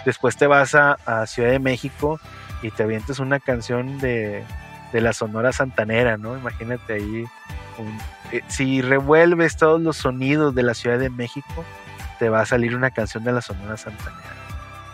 Después 0.05 0.37
te 0.37 0.47
vas 0.47 0.75
a 0.75 1.27
Ciudad 1.27 1.51
de 1.51 1.59
México 1.59 2.21
y 2.65 2.71
te 2.71 2.83
avientes 2.83 3.19
una 3.19 3.41
canción 3.41 3.99
de, 3.99 4.43
de 4.91 5.01
la 5.03 5.13
Sonora 5.13 5.53
Santanera, 5.53 6.17
¿no? 6.17 6.35
Imagínate 6.35 6.95
ahí. 6.95 7.27
eh, 8.33 8.41
si 8.49 8.81
revuelves 8.81 9.59
todos 9.59 9.83
los 9.83 9.99
sonidos 9.99 10.55
de 10.55 10.63
la 10.63 10.73
Ciudad 10.73 10.99
de 10.99 11.11
México, 11.11 11.63
te 12.19 12.31
va 12.31 12.41
a 12.41 12.47
salir 12.47 12.75
una 12.75 12.91
canción 12.91 13.23
de 13.23 13.33
la 13.33 13.43
Sonora 13.43 13.77
Santanera. 13.77 14.33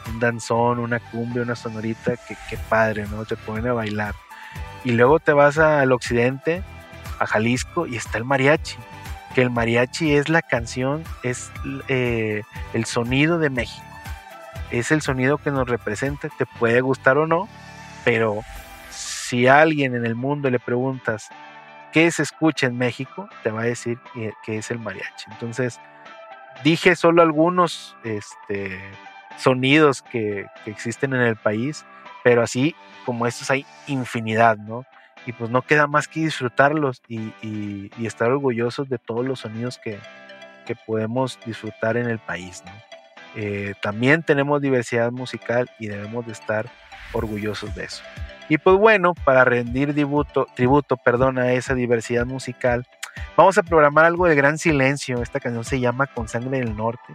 Un 0.09 0.18
danzón, 0.18 0.80
una 0.80 0.98
cumbia, 0.98 1.42
una 1.42 1.54
sonorita, 1.54 2.14
que 2.16 2.56
padre, 2.68 3.06
¿no? 3.09 3.24
Te 3.24 3.37
ponen 3.37 3.68
a 3.68 3.72
bailar. 3.72 4.16
Y 4.83 4.90
luego 4.92 5.20
te 5.20 5.33
vas 5.33 5.59
al 5.59 5.92
occidente, 5.92 6.64
a 7.20 7.26
Jalisco, 7.26 7.87
y 7.87 7.94
está 7.94 8.18
el 8.18 8.24
mariachi. 8.24 8.78
Que 9.37 9.42
el 9.42 9.50
mariachi 9.50 10.14
es 10.14 10.28
la 10.28 10.42
canción, 10.42 11.04
es 11.22 11.52
eh, 11.87 12.42
el 12.74 12.85
sonido 12.85 13.38
de 13.38 13.50
México. 13.50 13.87
Es 14.70 14.90
el 14.90 15.02
sonido 15.02 15.38
que 15.38 15.50
nos 15.50 15.68
representa, 15.68 16.28
te 16.37 16.46
puede 16.46 16.80
gustar 16.80 17.18
o 17.18 17.26
no, 17.26 17.48
pero 18.04 18.42
si 18.90 19.46
a 19.46 19.61
alguien 19.61 19.94
en 19.94 20.06
el 20.06 20.14
mundo 20.14 20.50
le 20.50 20.59
preguntas 20.59 21.28
qué 21.92 22.11
se 22.11 22.22
escucha 22.22 22.66
en 22.66 22.78
México, 22.78 23.28
te 23.42 23.50
va 23.50 23.62
a 23.62 23.64
decir 23.64 23.98
que, 24.14 24.33
que 24.44 24.59
es 24.59 24.70
el 24.70 24.78
mariachi. 24.78 25.30
Entonces, 25.30 25.80
dije 26.62 26.94
solo 26.94 27.22
algunos 27.22 27.96
este, 28.04 28.80
sonidos 29.37 30.02
que, 30.02 30.46
existen 30.66 31.14
en 31.14 31.22
el 31.22 31.37
país, 31.37 31.85
pero 32.22 32.42
así 32.42 32.74
como 33.04 33.26
estos 33.26 33.50
hay 33.50 33.66
infinidad, 33.87 34.56
¿no? 34.56 34.85
Y 35.26 35.33
pues 35.33 35.50
no 35.50 35.62
queda 35.62 35.87
más 35.87 36.09
que 36.09 36.20
disfrutarlos 36.20 37.02
y 37.09 37.90
estar 38.04 38.30
orgullosos 38.30 38.88
de 38.88 38.98
todos 38.98 39.26
los 39.26 39.40
sonidos 39.40 39.78
que, 39.78 39.98
que 40.70 40.76
podemos 40.76 41.38
disfrutar 41.44 41.96
en 41.96 42.09
el 42.09 42.18
país, 42.18 42.62
¿no? 42.64 42.99
Eh, 43.37 43.75
también 43.81 44.23
tenemos 44.23 44.61
diversidad 44.61 45.12
musical 45.12 45.71
y 45.79 45.87
debemos 45.87 46.27
de 46.27 46.33
estar 46.33 46.66
orgullosos 47.12 47.75
de 47.75 47.85
eso. 47.85 48.03
Y 48.49 48.59
pues 48.59 48.77
bueno, 48.77 49.14
para 49.14 49.45
rendir 49.45 49.95
tributo, 49.95 50.97
perdón, 50.97 51.38
a 51.38 51.53
esa 51.53 51.75
diversidad 51.75 52.27
musical, 52.27 52.87
vamos 53.37 53.57
a 53.59 53.62
programar 53.62 54.05
algo 54.05 54.27
de 54.27 54.35
gran 54.35 54.59
silencio. 54.59 55.23
Esta 55.23 55.38
canción 55.38 55.64
se 55.64 55.79
llama 55.79 56.09
Con 56.09 56.29
Sangre 56.29 56.59
del 56.59 56.77
Norte 56.77 57.14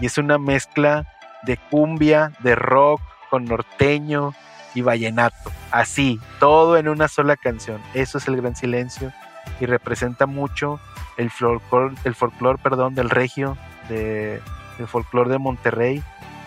y 0.00 0.06
es 0.06 0.16
una 0.16 0.38
mezcla 0.38 1.06
de 1.42 1.56
cumbia, 1.56 2.32
de 2.40 2.54
rock, 2.54 3.00
con 3.28 3.44
norteño 3.44 4.32
y 4.74 4.82
vallenato. 4.82 5.52
Así, 5.70 6.18
todo 6.38 6.76
en 6.78 6.88
una 6.88 7.08
sola 7.08 7.36
canción. 7.36 7.80
Eso 7.94 8.18
es 8.18 8.26
el 8.28 8.36
gran 8.40 8.56
silencio 8.56 9.12
y 9.60 9.66
representa 9.66 10.26
mucho 10.26 10.80
el 11.16 11.30
folclore, 11.30 11.94
el 12.04 12.14
perdón, 12.62 12.94
del 12.94 13.10
regio, 13.10 13.58
de, 13.88 14.40
el 14.80 14.88
folclore 14.88 15.30
de 15.30 15.38
Monterrey 15.38 16.02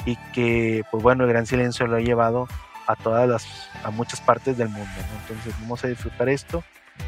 y 0.05 0.17
que, 0.33 0.83
pues 0.91 1.01
bueno, 1.01 1.23
el 1.23 1.29
gran 1.29 1.45
silencio 1.45 1.87
lo 1.87 1.95
ha 1.95 2.01
llevado 2.01 2.47
a 2.87 2.95
todas 2.95 3.27
las, 3.27 3.69
a 3.83 3.91
muchas 3.91 4.19
partes 4.21 4.57
del 4.57 4.69
mundo. 4.69 4.91
Entonces 5.21 5.53
vamos 5.61 5.83
a 5.83 5.87
disfrutar 5.87 6.29
esto. 6.29 6.63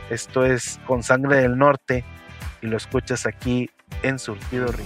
Esto 0.09 0.45
es 0.45 0.79
con 0.87 1.03
sangre 1.03 1.37
del 1.37 1.57
norte 1.57 2.03
y 2.61 2.67
lo 2.67 2.77
escuchas 2.77 3.25
aquí 3.25 3.69
en 4.03 4.19
Surtido 4.19 4.67
Río. 4.67 4.85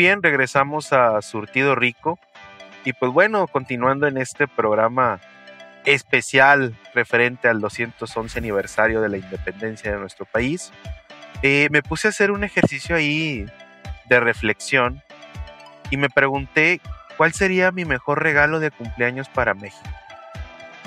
Bien, 0.00 0.22
regresamos 0.22 0.94
a 0.94 1.20
Surtido 1.20 1.74
Rico. 1.74 2.18
Y 2.86 2.94
pues 2.94 3.12
bueno, 3.12 3.46
continuando 3.46 4.06
en 4.06 4.16
este 4.16 4.48
programa 4.48 5.20
especial 5.84 6.74
referente 6.94 7.48
al 7.48 7.60
211 7.60 8.38
aniversario 8.38 9.02
de 9.02 9.10
la 9.10 9.18
independencia 9.18 9.92
de 9.92 9.98
nuestro 9.98 10.24
país, 10.24 10.72
eh, 11.42 11.68
me 11.70 11.82
puse 11.82 12.08
a 12.08 12.10
hacer 12.12 12.30
un 12.30 12.44
ejercicio 12.44 12.96
ahí 12.96 13.44
de 14.08 14.20
reflexión 14.20 15.02
y 15.90 15.98
me 15.98 16.08
pregunté 16.08 16.80
cuál 17.18 17.34
sería 17.34 17.70
mi 17.70 17.84
mejor 17.84 18.22
regalo 18.22 18.58
de 18.58 18.70
cumpleaños 18.70 19.28
para 19.28 19.52
México. 19.52 19.90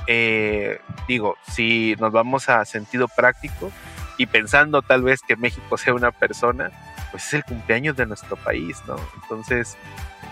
Eh, 0.08 0.80
digo, 1.08 1.36
si 1.52 1.96
nos 2.00 2.12
vamos 2.12 2.50
a 2.50 2.66
sentido 2.66 3.08
práctico 3.08 3.72
y 4.18 4.26
pensando 4.26 4.82
tal 4.82 5.04
vez 5.04 5.22
que 5.22 5.36
México 5.36 5.78
sea 5.78 5.94
una 5.94 6.12
persona, 6.12 6.72
pues 7.14 7.28
es 7.28 7.34
el 7.36 7.44
cumpleaños 7.44 7.96
de 7.96 8.08
nuestro 8.08 8.36
país, 8.38 8.82
¿no? 8.88 8.96
Entonces, 9.22 9.78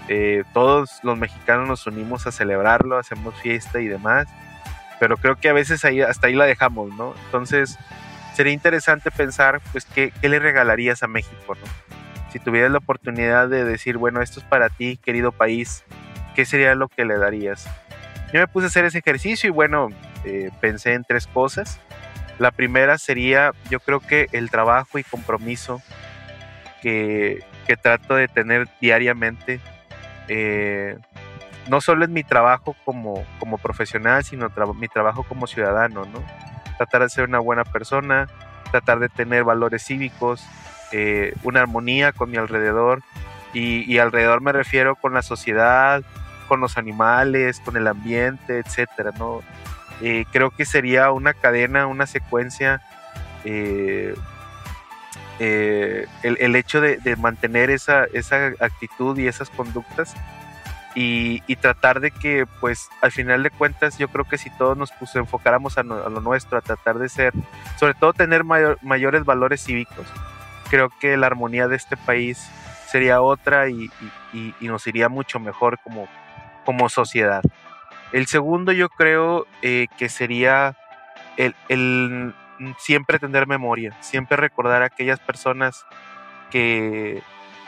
eh, 0.08 0.44
todos 0.52 1.00
los 1.04 1.16
mexicanos 1.16 1.68
nos 1.68 1.86
unimos 1.86 2.26
a 2.26 2.32
celebrarlo, 2.32 2.98
hacemos 2.98 3.40
fiesta 3.40 3.80
y 3.80 3.88
demás, 3.88 4.28
pero 5.00 5.16
creo 5.16 5.36
que 5.36 5.48
a 5.48 5.54
veces 5.54 5.86
ahí, 5.86 6.02
hasta 6.02 6.26
ahí 6.26 6.34
la 6.34 6.46
dejamos, 6.46 6.92
¿no? 6.96 7.14
Entonces, 7.26 7.78
sería 8.34 8.52
interesante 8.52 9.12
pensar, 9.12 9.62
pues, 9.72 9.86
¿qué, 9.86 10.12
qué 10.22 10.28
le 10.28 10.40
regalarías 10.40 11.04
a 11.04 11.08
México, 11.08 11.54
¿no? 11.54 11.92
Si 12.32 12.40
tuvieras 12.40 12.72
la 12.72 12.80
oportunidad 12.80 13.48
de 13.48 13.64
decir, 13.64 13.98
bueno, 13.98 14.20
esto 14.20 14.40
es 14.40 14.46
para 14.48 14.70
ti, 14.70 14.98
querido 14.98 15.32
país, 15.32 15.84
¿qué 16.34 16.46
sería 16.46 16.74
lo 16.74 16.88
que 16.88 17.06
le 17.06 17.16
darías? 17.20 17.68
Yo 18.34 18.40
me 18.40 18.48
puse 18.48 18.66
a 18.66 18.70
hacer 18.70 18.86
ese 18.86 18.98
ejercicio 18.98 19.50
y 19.50 19.52
bueno, 19.52 19.90
eh, 20.26 20.50
pensé 20.60 20.94
en 20.94 21.04
tres 21.04 21.28
cosas. 21.28 21.80
La 22.40 22.50
primera 22.50 22.98
sería, 22.98 23.52
yo 23.70 23.80
creo 23.80 24.00
que 24.00 24.30
el 24.32 24.50
trabajo 24.50 24.98
y 24.98 25.04
compromiso 25.04 25.80
que, 26.82 27.44
que 27.68 27.78
trato 27.78 28.16
de 28.16 28.28
tener 28.28 28.68
diariamente, 28.80 29.60
eh, 30.28 30.98
no 31.68 31.80
solo 31.82 32.06
en 32.06 32.14
mi 32.14 32.24
trabajo 32.24 32.76
como, 32.86 33.26
como 33.40 33.58
profesional, 33.58 34.24
sino 34.24 34.50
tra- 34.50 34.74
mi 34.76 34.88
trabajo 34.88 35.24
como 35.24 35.48
ciudadano, 35.48 36.06
¿no? 36.06 36.24
Tratar 36.78 37.04
de 37.04 37.10
ser 37.10 37.28
una 37.28 37.40
buena 37.40 37.64
persona, 37.64 38.28
tratar 38.72 39.00
de 39.00 39.10
tener 39.10 39.44
valores 39.44 39.84
cívicos, 39.84 40.44
eh, 40.92 41.34
una 41.44 41.62
armonía 41.62 42.12
con 42.12 42.32
mi 42.32 42.38
alrededor, 42.38 43.04
y, 43.54 43.84
y 43.92 44.00
alrededor 44.00 44.42
me 44.42 44.52
refiero 44.54 44.96
con 44.96 45.14
la 45.14 45.22
sociedad, 45.22 46.02
con 46.48 46.60
los 46.60 46.78
animales, 46.78 47.62
con 47.64 47.78
el 47.78 47.88
ambiente, 47.88 48.60
etcétera, 48.60 49.12
¿no? 49.20 49.42
Eh, 50.02 50.26
creo 50.32 50.50
que 50.50 50.66
sería 50.66 51.12
una 51.12 51.34
cadena, 51.34 51.86
una 51.86 52.08
secuencia 52.08 52.82
eh, 53.46 54.16
eh, 55.44 56.06
el, 56.22 56.38
el 56.40 56.56
hecho 56.56 56.82
de, 56.82 56.98
de 56.98 57.16
mantener 57.16 57.72
esa, 57.72 58.06
esa 58.14 58.52
actitud 58.60 59.18
y 59.18 59.26
esas 59.28 59.50
conductas 59.50 60.14
y, 60.94 61.42
y 61.48 61.56
tratar 61.56 62.00
de 62.00 62.12
que, 62.12 62.46
pues, 62.60 62.90
al 63.02 63.12
final 63.12 63.42
de 63.42 63.50
cuentas, 63.50 63.98
yo 63.98 64.08
creo 64.10 64.26
que 64.26 64.38
si 64.38 64.52
todos 64.52 64.78
nos 64.78 64.92
pues, 64.92 65.16
enfocáramos 65.16 65.80
a, 65.80 65.84
no- 65.84 65.96
a 66.06 66.10
lo 66.10 66.22
nuestro, 66.22 66.60
a 66.60 66.62
tratar 66.62 67.00
de 67.00 67.10
ser, 67.10 67.34
sobre 67.80 67.96
todo 67.96 68.14
tener 68.14 68.44
mayor- 68.44 68.78
mayores 68.84 69.26
valores 69.26 69.64
cívicos, 69.64 70.06
creo 70.70 70.90
que 71.00 71.18
la 71.18 71.26
armonía 71.26 71.68
de 71.68 71.76
este 71.76 71.98
país 71.98 72.38
sería 72.88 73.22
otra 73.22 73.68
y, 73.70 73.90
y- 74.34 74.54
y- 74.60 74.68
nos 74.68 74.86
iría 74.86 75.10
mucho 75.10 75.40
mejor 75.40 75.80
como, 75.84 76.08
como 76.66 76.88
sociedad. 76.88 77.42
El 78.12 78.28
segundo 78.28 78.72
yo 78.74 78.90
creo 78.90 79.48
eh, 79.64 79.88
que 79.98 80.08
sería 80.08 80.76
el, 81.38 81.56
el 81.70 82.36
siempre 82.78 83.20
tener 83.20 83.48
memoria, 83.48 83.96
siempre 84.02 84.38
recordar 84.38 84.82
a 84.82 84.86
aquellas 84.86 85.20
personas 85.20 85.86
que, 86.50 87.22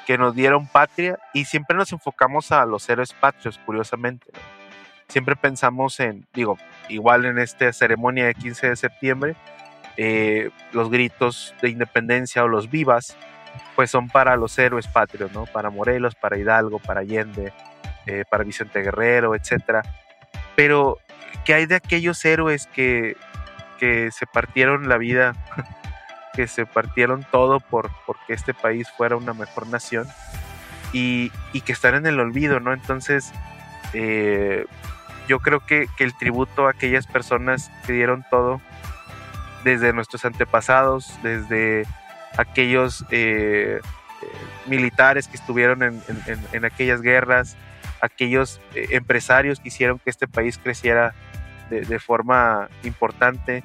que 0.06 0.18
nos 0.18 0.36
dieron 0.36 0.68
patria 0.68 1.20
y 1.34 1.46
siempre 1.46 1.76
nos 1.78 1.92
enfocamos 1.92 2.52
a 2.52 2.66
los 2.66 2.88
héroes 2.90 3.14
patrios, 3.14 3.60
curiosamente. 3.66 4.28
Siempre 5.08 5.36
pensamos 5.36 6.00
en, 6.00 6.26
digo, 6.34 6.58
igual 6.90 7.26
en 7.26 7.40
esta 7.40 7.72
ceremonia 7.74 8.26
de 8.26 8.36
15 8.36 8.70
de 8.70 8.76
septiembre, 8.76 9.36
eh, 9.98 10.50
los 10.72 10.90
gritos 10.90 11.54
de 11.62 11.70
independencia 11.70 12.44
o 12.44 12.48
los 12.48 12.70
vivas, 12.70 13.16
pues 13.76 13.92
son 13.92 14.10
para 14.10 14.36
los 14.36 14.58
héroes 14.58 14.88
patrios, 14.88 15.32
¿no? 15.32 15.46
Para 15.46 15.70
Morelos, 15.70 16.16
para 16.16 16.38
Hidalgo, 16.38 16.80
para 16.80 17.02
Allende, 17.02 17.54
eh, 18.06 18.24
para 18.30 18.44
Vicente 18.44 18.82
Guerrero, 18.82 19.36
etcétera. 19.36 19.84
Pero, 20.56 20.98
¿qué 21.46 21.54
hay 21.54 21.66
de 21.68 21.76
aquellos 21.76 22.24
héroes 22.26 22.68
que, 22.68 23.16
que 23.80 24.12
se 24.12 24.26
partieron 24.26 24.90
la 24.90 24.98
vida, 24.98 25.34
que 26.34 26.48
se 26.48 26.66
partieron 26.66 27.26
todo 27.32 27.60
por 27.60 27.92
porque 28.06 28.34
este 28.34 28.54
país 28.54 28.88
fuera 28.98 29.16
una 29.16 29.34
mejor 29.34 29.68
nación 29.68 30.08
y, 30.94 31.32
que 31.66 31.72
están 31.74 31.96
en 31.96 32.06
el 32.06 32.20
olvido, 32.20 32.60
¿no? 32.60 32.72
Entonces, 32.72 33.32
eh, 33.94 34.66
yo 35.28 35.40
creo 35.40 35.66
que, 35.66 35.88
el 36.00 36.16
tributo 36.16 36.68
a 36.68 36.72
aquellas 36.72 37.08
personas 37.08 37.72
que 37.86 37.94
dieron 37.94 38.24
todo, 38.30 38.62
desde 39.64 39.94
nuestros 39.94 40.26
antepasados, 40.26 41.18
desde 41.24 41.86
aquellos 42.38 43.06
eh, 43.12 43.80
eh, 43.82 44.28
militares 44.68 45.28
que 45.28 45.38
estuvieron 45.38 45.82
en, 45.84 46.66
aquellas 46.66 47.02
guerras, 47.02 47.58
aquellos 48.02 48.60
empresarios 48.74 49.60
que 49.60 49.70
hicieron 49.70 50.00
que 50.00 50.10
este 50.10 50.28
país 50.28 50.60
creciera 50.62 51.16
de, 51.74 51.82
de 51.82 52.00
forma 52.00 52.70
importante, 52.84 53.64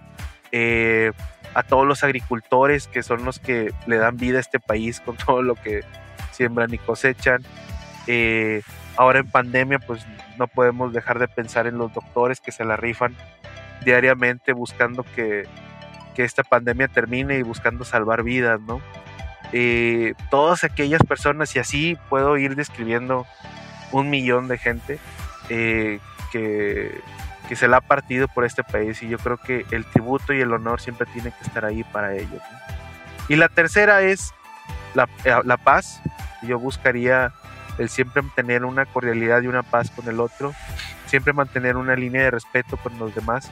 eh, 0.53 1.13
a 1.55 1.63
todos 1.63 1.87
los 1.87 2.05
agricultores 2.05 2.87
que 2.89 3.03
son 3.03 3.25
los 3.25 3.39
que 3.39 3.73
le 3.87 3.97
dan 3.97 4.17
vida 4.17 4.39
a 4.39 4.41
este 4.41 4.61
país 4.61 5.01
con 5.01 5.17
todo 5.27 5.43
lo 5.43 5.55
que 5.55 5.83
siembran 6.33 6.73
y 6.73 6.79
cosechan. 6.79 7.43
Eh, 8.07 8.63
ahora 8.97 9.19
en 9.21 9.31
pandemia, 9.31 9.79
pues 9.79 10.07
no 10.39 10.47
podemos 10.47 10.93
dejar 10.93 11.19
de 11.19 11.29
pensar 11.29 11.67
en 11.67 11.79
los 11.79 11.93
doctores 11.93 12.41
que 12.41 12.53
se 12.53 12.65
la 12.65 12.77
rifan 12.77 13.15
diariamente 13.85 14.53
buscando 14.53 15.05
que, 15.15 15.47
que 16.15 16.25
esta 16.25 16.43
pandemia 16.43 16.89
termine 16.89 17.39
y 17.39 17.43
buscando 17.43 17.85
salvar 17.85 18.23
vidas, 18.23 18.61
¿no? 18.61 18.81
Eh, 19.53 20.15
todas 20.31 20.65
aquellas 20.65 21.03
personas, 21.03 21.55
y 21.57 21.59
así 21.59 21.97
puedo 22.09 22.37
ir 22.37 22.55
describiendo 22.55 23.27
un 23.93 24.11
millón 24.11 24.49
de 24.49 24.59
gente 24.59 24.99
eh, 25.49 26.01
que, 26.31 27.01
que 27.49 27.57
se 27.57 27.67
la 27.67 27.79
ha 27.79 27.81
partido 27.81 28.29
por 28.29 28.45
este 28.45 28.63
país 28.63 29.03
y 29.03 29.09
yo 29.09 29.19
creo 29.19 29.39
que 29.39 29.65
el 29.71 29.85
tributo 29.87 30.33
y 30.33 30.41
el 30.41 30.53
honor 30.53 30.81
siempre 30.81 31.07
tienen 31.07 31.33
que 31.33 31.47
estar 31.47 31.65
ahí 31.65 31.83
para 31.85 32.15
ellos. 32.15 32.43
Y 33.29 33.37
la 33.37 33.49
tercera 33.49 34.03
es 34.03 34.33
la, 34.95 35.09
eh, 35.25 35.35
la 35.45 35.57
paz. 35.57 36.03
Yo 36.43 36.59
buscaría 36.59 37.33
el 37.79 37.89
siempre 37.89 38.23
tener 38.35 38.65
una 38.65 38.85
cordialidad 38.87 39.43
y 39.43 39.47
una 39.47 39.63
paz 39.63 39.91
con 39.91 40.09
el 40.09 40.21
otro, 40.21 40.53
siempre 41.07 41.33
mantener 41.33 41.77
una 41.77 41.97
línea 41.97 42.23
de 42.23 42.31
respeto 42.31 42.77
con 42.77 42.99
los 42.99 43.15
demás. 43.15 43.51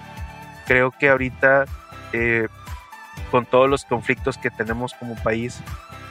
Creo 0.66 0.90
que 0.90 1.08
ahorita, 1.08 1.64
eh, 2.12 2.48
con 3.30 3.46
todos 3.46 3.68
los 3.70 3.84
conflictos 3.84 4.36
que 4.36 4.50
tenemos 4.50 4.94
como 4.94 5.14
país, 5.22 5.60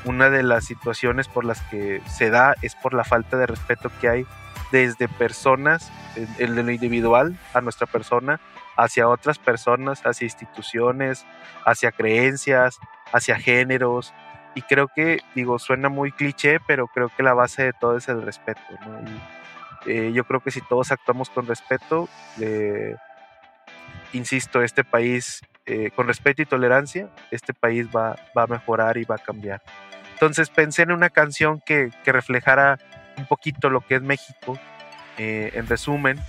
una 0.06 0.30
de 0.30 0.44
las 0.44 0.66
situaciones 0.66 1.28
por 1.28 1.46
las 1.46 1.62
que 1.62 2.02
se 2.08 2.30
da 2.30 2.56
es 2.62 2.76
por 2.76 2.94
la 2.94 3.04
falta 3.04 3.38
de 3.38 3.48
respeto 3.48 3.92
que 4.00 4.10
hay 4.10 4.28
desde 4.72 5.08
personas, 5.08 5.92
en, 6.16 6.28
en 6.38 6.56
lo 6.56 6.72
individual, 6.72 7.38
a 7.54 7.62
nuestra 7.62 7.88
persona, 7.88 8.40
hacia 8.78 9.08
otras 9.08 9.40
personas, 9.40 10.02
hacia 10.06 10.26
instituciones, 10.26 11.26
hacia 11.66 11.92
creencias, 11.92 12.80
hacia 13.12 13.38
géneros. 13.38 14.14
Y 14.54 14.62
creo 14.62 14.88
que, 14.88 15.20
digo, 15.34 15.60
suena 15.60 15.90
muy 15.90 16.12
cliché, 16.12 16.60
pero 16.66 16.88
creo 16.88 17.10
que 17.16 17.24
la 17.24 17.34
base 17.34 17.64
de 17.64 17.74
todo 17.74 17.98
es 17.98 18.08
el 18.08 18.22
respeto. 18.22 18.62
¿no? 18.86 19.02
Y, 19.10 19.92
eh, 19.92 20.12
yo 20.14 20.24
creo 20.24 20.40
que 20.40 20.52
si 20.52 20.62
todos 20.62 20.92
actuamos 20.92 21.30
con 21.30 21.46
respeto, 21.46 22.10
eh, 22.40 22.96
insisto, 24.14 24.62
este 24.64 24.84
país, 24.84 25.42
eh, 25.66 25.92
con 25.96 26.08
respeto 26.08 26.42
y 26.42 26.46
tolerancia, 26.46 27.10
este 27.32 27.54
país 27.54 27.88
va, 27.96 28.16
va 28.36 28.44
a 28.44 28.48
mejorar 28.48 28.98
y 28.98 29.04
va 29.04 29.16
a 29.16 29.20
cambiar. 29.20 29.62
Entonces 30.14 30.50
pensé 30.50 30.84
en 30.84 30.92
una 30.92 31.10
canción 31.10 31.62
que, 31.66 31.92
que 32.04 32.12
reflejara 32.12 32.80
un 33.18 33.26
poquito 33.26 33.70
lo 33.70 33.82
que 33.82 33.96
es 33.96 34.02
México, 34.02 34.58
eh, 35.18 35.52
en 35.54 35.68
resumen. 35.68 36.20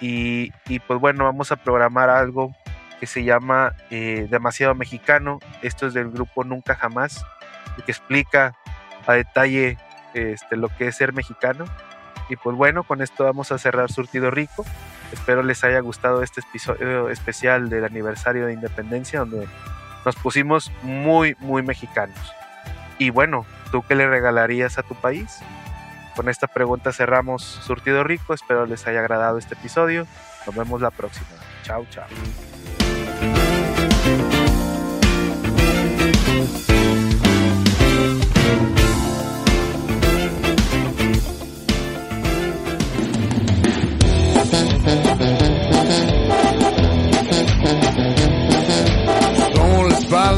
Y, 0.00 0.52
y, 0.68 0.80
pues 0.80 1.00
bueno, 1.00 1.24
vamos 1.24 1.52
a 1.52 1.56
programar 1.56 2.10
algo 2.10 2.54
que 3.00 3.06
se 3.06 3.24
llama 3.24 3.74
eh, 3.90 4.26
Demasiado 4.30 4.74
Mexicano. 4.74 5.38
Esto 5.62 5.86
es 5.86 5.94
del 5.94 6.10
grupo 6.10 6.44
Nunca 6.44 6.74
Jamás, 6.74 7.24
que 7.84 7.92
explica 7.92 8.54
a 9.06 9.14
detalle 9.14 9.78
este, 10.14 10.56
lo 10.56 10.68
que 10.68 10.88
es 10.88 10.96
ser 10.96 11.12
mexicano. 11.12 11.64
Y 12.28 12.36
pues 12.36 12.56
bueno, 12.56 12.84
con 12.84 13.02
esto 13.02 13.24
vamos 13.24 13.52
a 13.52 13.58
cerrar 13.58 13.90
Surtido 13.90 14.30
Rico. 14.30 14.64
Espero 15.12 15.42
les 15.42 15.62
haya 15.64 15.80
gustado 15.80 16.22
este 16.22 16.40
episodio 16.40 17.10
especial 17.10 17.68
del 17.68 17.84
aniversario 17.84 18.46
de 18.46 18.54
independencia, 18.54 19.20
donde 19.20 19.46
nos 20.04 20.16
pusimos 20.16 20.72
muy, 20.82 21.36
muy 21.40 21.62
mexicanos. 21.62 22.18
Y 22.98 23.10
bueno, 23.10 23.44
¿tú 23.70 23.82
qué 23.86 23.94
le 23.94 24.08
regalarías 24.08 24.78
a 24.78 24.82
tu 24.82 24.94
país? 24.94 25.40
Con 26.14 26.28
esta 26.28 26.46
pregunta 26.46 26.92
cerramos 26.92 27.42
Surtido 27.42 28.04
Rico. 28.04 28.34
Espero 28.34 28.66
les 28.66 28.86
haya 28.86 29.00
agradado 29.00 29.38
este 29.38 29.54
episodio. 29.54 30.06
Nos 30.46 30.54
vemos 30.54 30.80
la 30.80 30.90
próxima. 30.90 31.26
Chao, 31.64 31.86
chao. 31.90 32.06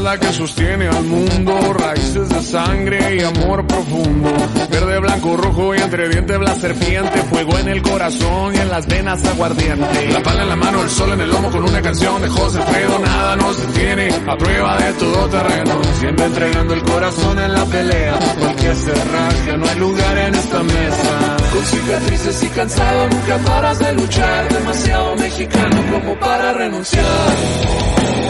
La 0.07 0.17
que 0.17 0.31
sostiene 0.31 0.87
al 0.87 1.03
mundo, 1.03 1.73
raíces 1.73 2.29
de 2.29 2.41
sangre 2.41 3.17
y 3.17 3.21
amor 3.23 3.67
profundo. 3.67 4.31
Verde, 4.71 4.99
blanco, 4.99 5.35
rojo 5.35 5.75
y 5.75 5.79
entre 5.79 6.07
dientes 6.07 6.39
la 6.39 6.55
serpiente, 6.55 7.17
fuego 7.23 7.57
en 7.57 7.67
el 7.67 7.81
corazón 7.81 8.55
y 8.55 8.57
en 8.57 8.69
las 8.69 8.87
venas 8.87 9.25
aguardiente. 9.25 10.07
La 10.13 10.23
pala 10.23 10.43
en 10.43 10.49
la 10.49 10.55
mano, 10.55 10.81
el 10.81 10.89
sol 10.89 11.11
en 11.11 11.19
el 11.19 11.29
lomo 11.29 11.51
con 11.51 11.61
una 11.61 11.81
canción 11.81 12.21
de 12.21 12.29
José 12.29 12.57
Alfredo, 12.57 12.99
nada 12.99 13.35
nos 13.35 13.67
detiene, 13.67 14.09
a 14.25 14.37
prueba 14.37 14.77
de 14.77 14.93
todo 14.93 15.27
terreno. 15.27 15.81
Siempre 15.99 16.25
entregando 16.25 16.73
el 16.73 16.83
corazón 16.83 17.39
en 17.39 17.53
la 17.53 17.65
pelea, 17.65 18.19
porque 18.39 18.75
se 18.75 18.93
rasga, 18.93 19.57
no 19.57 19.67
hay 19.67 19.77
lugar 19.77 20.17
en 20.19 20.35
esta 20.35 20.63
mesa. 20.63 21.37
Con 21.51 21.65
cicatrices 21.65 22.43
y 22.43 22.47
cansado 22.47 23.09
nunca 23.09 23.37
paras 23.39 23.79
de 23.79 23.93
luchar 23.93 24.47
Demasiado 24.49 25.15
mexicano 25.15 25.81
como 25.91 26.19
para 26.19 26.53
renunciar 26.53 28.26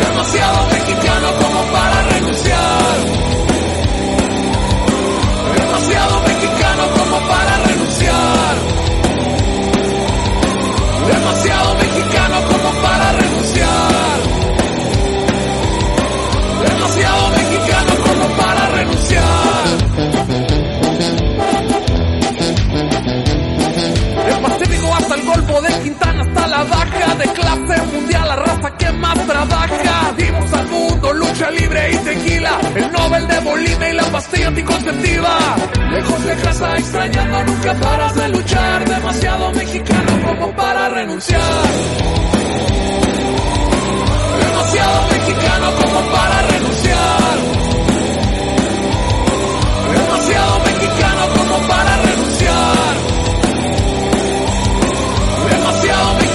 Demasiado 0.00 0.66
mexicano 0.68 1.28
como 1.40 1.60
para 1.72 2.02
renunciar. 2.02 2.96
Demasiado 5.56 6.20
mexicano 6.22 6.82
como 6.96 7.18
para 7.28 7.58
renunciar. 7.66 8.54
Demasiado 11.06 11.74
mexicano 11.74 12.36
como 12.48 12.70
para 12.82 13.12
renunciar. 13.12 14.18
Demasiado 16.68 17.28
mexicano 17.30 17.92
como 18.06 18.28
para 18.36 18.68
renunciar. 18.70 19.24
El 24.26 24.38
Pacífico 24.42 24.94
hasta 24.94 25.14
el 25.14 25.22
Golfo 25.24 25.60
de 25.60 25.82
Quintana 25.82 26.22
hasta 26.22 26.46
la 26.46 26.64
baja 26.64 27.14
de 27.16 27.24
clase 27.32 27.82
mundial, 27.92 28.28
raza 28.64 28.76
que 28.76 28.92
más 28.92 29.26
trabaja. 29.26 30.12
Dimos 30.16 30.52
al 30.52 30.66
mundo 30.68 31.12
lucha 31.12 31.50
libre 31.50 31.92
y 31.92 31.96
tequila, 31.98 32.60
el 32.74 32.92
Nobel 32.92 33.26
de 33.26 33.40
Bolivia 33.40 33.90
y 33.90 33.92
la 33.94 34.04
pastilla 34.04 34.48
anticonceptiva. 34.48 35.38
Lejos 35.92 36.24
de 36.24 36.36
casa 36.36 36.76
extrañando, 36.76 37.44
nunca 37.44 37.74
paras 37.74 38.14
de 38.14 38.28
luchar. 38.28 38.88
Demasiado 38.88 39.52
mexicano 39.52 40.12
como 40.26 40.56
para 40.56 40.88
renunciar. 40.88 41.42
Demasiado 44.40 45.02
mexicano 45.12 45.66
como 45.80 46.00
para 46.12 46.42
renunciar. 46.42 47.38
Demasiado 49.94 50.58
mexicano 50.60 51.22
como 51.36 51.68
para 51.68 51.96
renunciar. 52.02 52.94
Demasiado 55.50 56.14
mexicano. 56.14 56.33